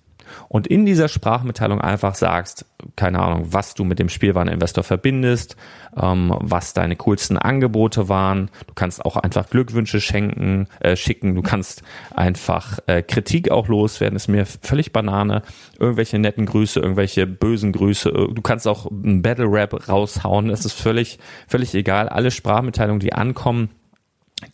und 0.48 0.66
in 0.66 0.87
dieser 0.87 1.09
Sprachmitteilung 1.09 1.81
einfach 1.81 2.14
sagst, 2.14 2.64
keine 2.96 3.18
Ahnung, 3.18 3.46
was 3.51 3.74
du 3.74 3.85
mit 3.85 3.98
dem 3.98 4.09
Spielwareninvestor 4.09 4.85
verbindest, 4.85 5.57
ähm, 6.01 6.35
was 6.38 6.74
deine 6.74 6.96
coolsten 6.96 7.37
Angebote 7.37 8.09
waren. 8.09 8.51
Du 8.66 8.74
kannst 8.74 9.05
auch 9.05 9.16
einfach 9.16 9.51
Glückwünsche 9.51 10.01
schenken, 10.01 10.68
äh, 10.81 10.96
schicken. 10.96 11.35
Du 11.35 11.42
kannst 11.42 11.83
einfach 12.14 12.79
äh, 12.87 13.03
Kritik 13.03 13.51
auch 13.51 13.68
loswerden. 13.68 14.16
Ist 14.16 14.29
mir 14.29 14.46
völlig 14.46 14.92
Banane. 14.92 15.42
Irgendwelche 15.79 16.18
netten 16.18 16.46
Grüße, 16.46 16.81
irgendwelche 16.81 17.27
bösen 17.27 17.72
Grüße. 17.72 18.11
Du 18.11 18.42
kannst 18.42 18.68
auch 18.68 18.90
ein 18.90 19.22
Battle 19.22 19.51
Rap 19.51 19.88
raushauen. 19.88 20.51
Es 20.51 20.64
ist 20.64 20.74
völlig, 20.74 21.18
völlig 21.48 21.74
egal. 21.74 22.09
Alle 22.09 22.31
Sprachmitteilungen, 22.31 23.01
die 23.01 23.12
ankommen, 23.12 23.70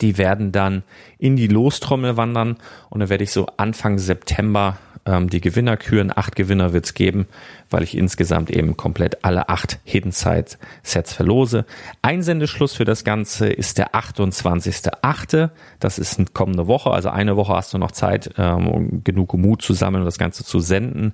die 0.01 0.18
werden 0.18 0.53
dann 0.53 0.83
in 1.18 1.37
die 1.37 1.47
Lostrommel 1.47 2.16
wandern 2.16 2.57
und 2.90 3.01
dann 3.01 3.11
werde 3.11 3.25
ich 3.25 3.33
so 3.33 3.47
Anfang 3.57 3.99
September 3.99 4.79
ähm, 5.07 5.29
die 5.29 5.40
Gewinner 5.40 5.77
küren. 5.77 6.12
Acht 6.14 6.37
Gewinner 6.37 6.73
wird's 6.73 6.95
geben, 6.95 7.27
weil 7.71 7.83
ich 7.83 7.97
insgesamt 7.97 8.51
eben 8.51 8.77
komplett 8.77 9.25
alle 9.25 9.49
acht 9.49 9.79
Hidden 9.85 10.12
Side 10.12 10.57
Sets 10.83 11.12
verlose. 11.12 11.64
Einsendeschluss 12.03 12.75
für 12.75 12.85
das 12.85 13.05
Ganze 13.05 13.49
ist 13.49 13.79
der 13.79 13.95
28.8. 13.95 15.51
Das 15.81 15.99
ist 15.99 16.19
eine 16.19 16.29
kommende 16.33 16.67
Woche, 16.67 16.90
also 16.90 17.11
eine 17.11 17.37
Woche 17.37 17.55
hast 17.55 17.75
du 17.75 17.79
noch 17.79 17.93
Zeit, 17.93 18.31
ähm, 18.38 19.03
genug 19.05 19.35
Mut 19.35 19.62
zu 19.62 19.73
sammeln 19.75 20.03
und 20.03 20.07
das 20.07 20.19
Ganze 20.19 20.45
zu 20.45 20.61
senden. 20.61 21.12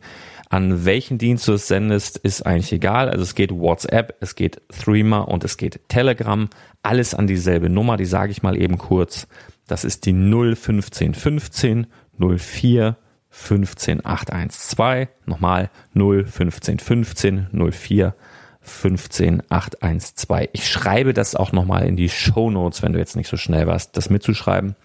An 0.48 0.85
welchen 0.85 1.18
Dienst 1.18 1.46
du 1.46 1.53
es 1.53 1.68
sendest, 1.68 2.16
ist 2.18 2.44
eigentlich 2.44 2.72
egal. 2.72 3.09
Also 3.09 3.22
es 3.22 3.37
geht 3.37 3.53
WhatsApp, 3.53 4.16
es 4.20 4.35
geht 4.35 4.61
Threema 4.68 5.20
und 5.20 5.44
es 5.44 5.57
geht 5.57 5.88
Telegram. 5.88 6.48
Alles 6.83 7.14
an 7.14 7.29
dieselbe 7.29 7.70
Nummer, 7.70 7.96
die 7.96 8.05
sage 8.05 8.33
ich 8.33 8.42
mal 8.42 8.61
eben 8.61 8.76
kurz. 8.76 9.29
Das 9.68 9.85
ist 9.85 10.07
die 10.07 10.12
01515 10.12 11.87
04 12.18 12.96
15812. 13.30 15.08
Nochmal 15.26 15.70
01515 15.94 17.48
04 17.52 18.14
15812. 18.62 20.50
Ich 20.52 20.68
schreibe 20.68 21.14
das 21.14 21.34
auch 21.34 21.52
nochmal 21.52 21.86
in 21.86 21.96
die 21.96 22.10
Show 22.10 22.50
Notes, 22.50 22.82
wenn 22.82 22.92
du 22.92 22.98
jetzt 22.98 23.16
nicht 23.16 23.28
so 23.28 23.38
schnell 23.38 23.66
warst, 23.66 23.96
das 23.96 24.10
mitzuschreiben. 24.10 24.76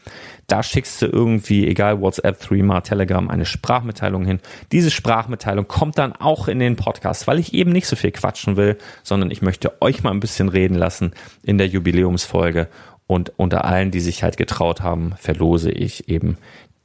Da 0.47 0.63
schickst 0.63 1.01
du 1.01 1.07
irgendwie, 1.07 1.67
egal 1.67 1.99
WhatsApp, 1.99 2.39
Threema, 2.39 2.81
Telegram, 2.81 3.29
eine 3.29 3.45
Sprachmitteilung 3.45 4.25
hin. 4.25 4.39
Diese 4.71 4.91
Sprachmitteilung 4.91 5.67
kommt 5.67 5.97
dann 5.97 6.13
auch 6.13 6.47
in 6.47 6.59
den 6.59 6.77
Podcast, 6.77 7.27
weil 7.27 7.39
ich 7.39 7.53
eben 7.53 7.71
nicht 7.71 7.87
so 7.87 7.97
viel 7.97 8.11
quatschen 8.11 8.55
will, 8.55 8.77
sondern 9.03 9.29
ich 9.29 9.41
möchte 9.41 9.81
euch 9.81 10.03
mal 10.03 10.11
ein 10.11 10.21
bisschen 10.21 10.47
reden 10.47 10.75
lassen 10.75 11.13
in 11.43 11.57
der 11.57 11.67
Jubiläumsfolge. 11.67 12.69
Und 13.07 13.33
unter 13.37 13.65
allen, 13.65 13.91
die 13.91 13.99
sich 13.99 14.23
halt 14.23 14.35
getraut 14.37 14.81
haben, 14.81 15.13
verlose 15.19 15.69
ich 15.69 16.09
eben 16.09 16.37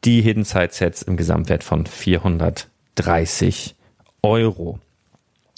die 0.05 0.23
Hidden 0.23 0.45
Side 0.45 0.71
Sets 0.73 1.03
im 1.03 1.17
Gesamtwert 1.17 1.65
von 1.65 1.87
430 1.87 3.75
Euro. 4.23 4.79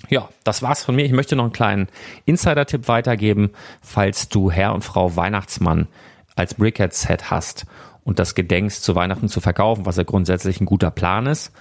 Ja, 0.09 0.29
das 0.45 0.63
war's 0.63 0.85
von 0.85 0.97
mir. 0.97 1.05
Ich 1.05 1.13
möchte 1.13 1.37
noch 1.37 1.45
einen 1.45 1.53
kleinen 1.53 1.89
Insider-Tipp 2.25 2.89
weitergeben, 2.89 3.51
falls 3.81 4.29
du 4.29 4.51
Herr 4.51 4.75
und 4.75 4.83
Frau 4.83 5.15
Weihnachtsmann 5.17 5.87
als 6.35 6.55
Brickhead-Set 6.55 7.31
hast 7.31 7.67
und 8.05 8.19
das 8.19 8.35
gedenkst, 8.35 8.83
zu 8.83 8.97
Weihnachten 8.97 9.29
zu 9.29 9.41
verkaufen, 9.41 9.87
was 9.87 9.97
ja 9.97 10.03
grundsätzlich 10.03 10.61
ein 10.61 10.67
guter 10.67 10.91
Plan 10.91 11.27
ist. 11.27 11.53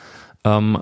Ähm, 0.43 0.81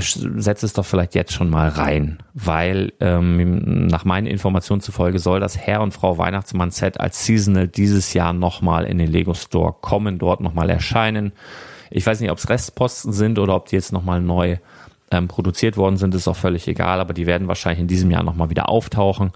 setz 0.00 0.62
es 0.62 0.72
doch 0.72 0.84
vielleicht 0.84 1.14
jetzt 1.14 1.32
schon 1.32 1.50
mal 1.50 1.68
rein, 1.68 2.18
weil 2.34 2.92
ähm, 3.00 3.86
nach 3.86 4.04
meinen 4.04 4.26
Informationen 4.26 4.80
zufolge 4.80 5.18
soll 5.18 5.40
das 5.40 5.56
Herr 5.56 5.82
und 5.82 5.92
Frau 5.92 6.18
Weihnachtsmann 6.18 6.70
Set 6.70 7.00
als 7.00 7.24
Seasonal 7.24 7.68
dieses 7.68 8.12
Jahr 8.14 8.32
nochmal 8.32 8.84
in 8.84 8.98
den 8.98 9.10
Lego 9.10 9.34
Store 9.34 9.74
kommen, 9.80 10.18
dort 10.18 10.40
nochmal 10.40 10.70
erscheinen. 10.70 11.32
Ich 11.90 12.06
weiß 12.06 12.20
nicht, 12.20 12.30
ob 12.30 12.38
es 12.38 12.48
Restposten 12.48 13.12
sind 13.12 13.38
oder 13.38 13.54
ob 13.54 13.66
die 13.66 13.76
jetzt 13.76 13.92
nochmal 13.92 14.20
neu 14.20 14.58
ähm, 15.10 15.28
produziert 15.28 15.76
worden 15.76 15.96
sind, 15.96 16.14
ist 16.14 16.28
auch 16.28 16.36
völlig 16.36 16.68
egal, 16.68 17.00
aber 17.00 17.14
die 17.14 17.26
werden 17.26 17.48
wahrscheinlich 17.48 17.80
in 17.80 17.88
diesem 17.88 18.10
Jahr 18.10 18.22
nochmal 18.22 18.50
wieder 18.50 18.68
auftauchen. 18.68 19.32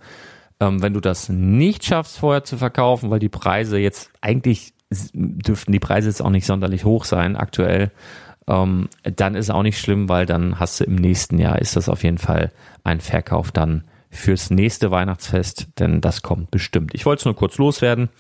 Ähm, 0.61 0.83
wenn 0.83 0.95
du 0.95 1.01
das 1.01 1.29
nicht 1.29 1.85
schaffst, 1.85 2.19
vorher 2.19 2.45
zu 2.45 2.57
verkaufen, 2.57 3.11
weil 3.11 3.19
die 3.19 3.29
Preise 3.29 3.79
jetzt 3.79 4.11
eigentlich 4.21 4.75
dürften 5.15 5.73
die 5.73 5.79
Preise 5.79 6.09
jetzt 6.09 6.21
auch 6.21 6.31
nicht 6.31 6.47
sonderlich 6.47 6.85
hoch 6.85 7.05
sein 7.05 7.37
aktuell, 7.37 7.91
ähm, 8.49 8.89
dann 9.03 9.35
ist 9.35 9.51
auch 9.51 9.63
nicht 9.63 9.79
schlimm, 9.79 10.09
weil 10.09 10.27
dann 10.27 10.59
hast 10.59 10.81
du 10.81 10.85
im 10.85 10.97
nächsten 10.97 11.39
Jahr, 11.39 11.61
ist 11.61 11.77
das 11.77 11.89
auf 11.89 12.03
jeden 12.03 12.19
Fall 12.19 12.53
ein 12.85 13.01
Verkauf 13.01 13.53
dann 13.53 13.85
fürs 14.11 14.51
nächste 14.51 14.91
Weihnachtsfest, 14.91 15.69
denn 15.79 16.01
das 16.01 16.23
kommt 16.23 16.51
bestimmt. 16.51 16.93
Ich 16.95 17.07
wollte 17.07 17.21
es 17.21 17.25
nur 17.25 17.37
kurz 17.37 17.57
loswerden. 17.59 18.11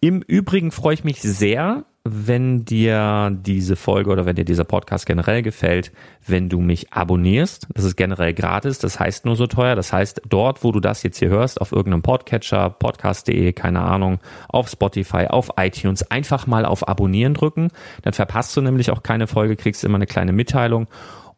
Im 0.00 0.22
Übrigen 0.22 0.70
freue 0.70 0.94
ich 0.94 1.04
mich 1.04 1.20
sehr, 1.20 1.84
wenn 2.04 2.64
dir 2.64 3.30
diese 3.30 3.76
Folge 3.76 4.10
oder 4.10 4.26
wenn 4.26 4.34
dir 4.34 4.44
dieser 4.44 4.64
Podcast 4.64 5.06
generell 5.06 5.40
gefällt, 5.42 5.92
wenn 6.26 6.48
du 6.48 6.60
mich 6.60 6.92
abonnierst. 6.92 7.68
Das 7.74 7.84
ist 7.84 7.94
generell 7.94 8.34
gratis, 8.34 8.80
das 8.80 8.98
heißt 8.98 9.24
nur 9.24 9.36
so 9.36 9.46
teuer. 9.46 9.76
Das 9.76 9.92
heißt, 9.92 10.22
dort, 10.28 10.64
wo 10.64 10.72
du 10.72 10.80
das 10.80 11.04
jetzt 11.04 11.18
hier 11.18 11.28
hörst, 11.28 11.60
auf 11.60 11.70
irgendeinem 11.70 12.02
Podcatcher, 12.02 12.70
podcast.de, 12.70 13.52
keine 13.52 13.82
Ahnung, 13.82 14.18
auf 14.48 14.68
Spotify, 14.68 15.26
auf 15.28 15.50
iTunes, 15.56 16.02
einfach 16.10 16.48
mal 16.48 16.64
auf 16.64 16.88
Abonnieren 16.88 17.34
drücken. 17.34 17.68
Dann 18.02 18.12
verpasst 18.12 18.56
du 18.56 18.62
nämlich 18.62 18.90
auch 18.90 19.04
keine 19.04 19.28
Folge, 19.28 19.54
kriegst 19.54 19.84
immer 19.84 19.96
eine 19.96 20.06
kleine 20.06 20.32
Mitteilung. 20.32 20.88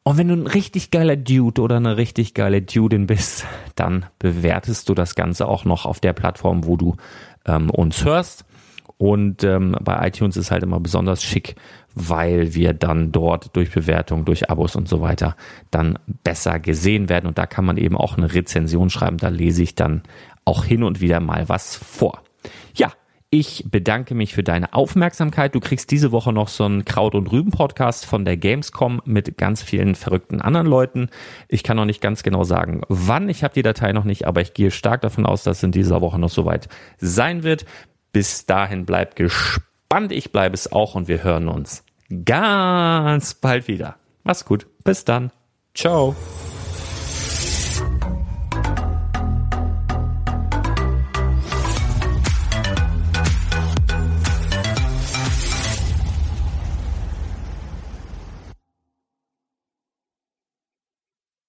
Und 0.03 0.16
wenn 0.16 0.29
du 0.29 0.35
ein 0.35 0.46
richtig 0.46 0.90
geiler 0.90 1.16
Dude 1.16 1.61
oder 1.61 1.77
eine 1.77 1.98
richtig 1.98 2.33
geile 2.33 2.62
Dudin 2.62 3.07
bist, 3.07 3.46
dann 3.74 4.07
bewertest 4.18 4.88
du 4.88 4.94
das 4.94 5.14
Ganze 5.14 5.46
auch 5.46 5.66
noch 5.66 5.85
auf 5.85 6.00
der 6.00 6.14
Plattform, 6.14 6.66
wo 6.66 6.79
du 6.79 6.96
ähm, 7.46 7.68
uns 7.68 8.03
hörst. 8.05 8.46
Und 8.98 9.42
ähm, 9.44 9.76
bei 9.80 10.07
iTunes 10.07 10.37
ist 10.37 10.50
halt 10.50 10.62
immer 10.62 10.80
besonders 10.80 11.22
schick, 11.22 11.57
weil 11.94 12.54
wir 12.54 12.72
dann 12.72 13.12
dort 13.12 13.54
durch 13.57 13.70
Bewertung, 13.70 14.24
durch 14.24 14.50
Abos 14.50 14.76
und 14.76 14.88
so 14.88 15.00
weiter 15.00 15.37
dann 15.70 15.98
besser 16.22 16.59
gesehen 16.59 17.09
werden. 17.09 17.26
Und 17.26 17.38
da 17.38 17.46
kann 17.46 17.64
man 17.64 17.76
eben 17.76 17.96
auch 17.96 18.16
eine 18.16 18.33
Rezension 18.33 18.90
schreiben. 18.90 19.18
Da 19.18 19.28
lese 19.28 19.62
ich 19.62 19.74
dann 19.74 20.02
auch 20.44 20.64
hin 20.64 20.83
und 20.83 21.00
wieder 21.00 21.20
mal 21.20 21.48
was 21.48 21.76
vor. 21.76 22.22
Ja, 22.74 22.92
ich 23.37 23.64
bedanke 23.68 24.14
mich 24.14 24.33
für 24.33 24.44
deine 24.44 24.74
Aufmerksamkeit. 24.74 25.57
Du 25.57 25.61
kriegst 25.61 25.90
diese 25.90 26.12
Woche 26.12 26.33
noch 26.33 26.46
so 26.46 26.66
einen 26.66 26.85
Kraut- 26.85 27.16
und 27.16 27.33
Rüben-Podcast 27.33 28.07
von 28.07 28.24
der 28.24 28.37
Gamescom 28.37 29.02
mit 29.04 29.37
ganz 29.37 29.61
vielen 29.61 29.96
verrückten 29.96 30.40
anderen 30.40 30.68
Leuten. 30.68 31.09
Ich 31.48 31.64
kann 31.64 31.76
noch 31.76 31.85
nicht 31.85 32.00
ganz 32.00 32.22
genau 32.22 32.44
sagen, 32.44 32.83
wann. 32.88 33.28
Ich 33.28 33.42
habe 33.42 33.52
die 33.52 33.62
Datei 33.62 33.92
noch 33.92 34.04
nicht, 34.04 34.28
aber 34.28 34.40
ich 34.40 34.54
gehe 34.54 34.70
stark 34.70 35.00
davon 35.00 35.26
aus, 35.26 35.42
dass 35.42 35.57
es 35.57 35.62
in 35.64 35.72
dieser 35.72 36.00
Woche 36.00 36.20
noch 36.20 36.28
soweit 36.28 36.68
sein 36.98 37.42
wird. 37.42 37.64
Bis 38.14 38.46
dahin 38.46 38.87
bleibt 38.87 39.16
gespannt. 39.16 40.12
Ich 40.12 40.31
bleibe 40.31 40.55
es 40.55 40.70
auch 40.70 40.94
und 40.94 41.09
wir 41.09 41.24
hören 41.24 41.48
uns 41.48 41.83
ganz 42.24 43.35
bald 43.35 43.66
wieder. 43.66 43.96
Mach's 44.22 44.44
gut. 44.44 44.66
Bis 44.85 45.05
dann. 45.05 45.33
Ciao. 45.74 46.14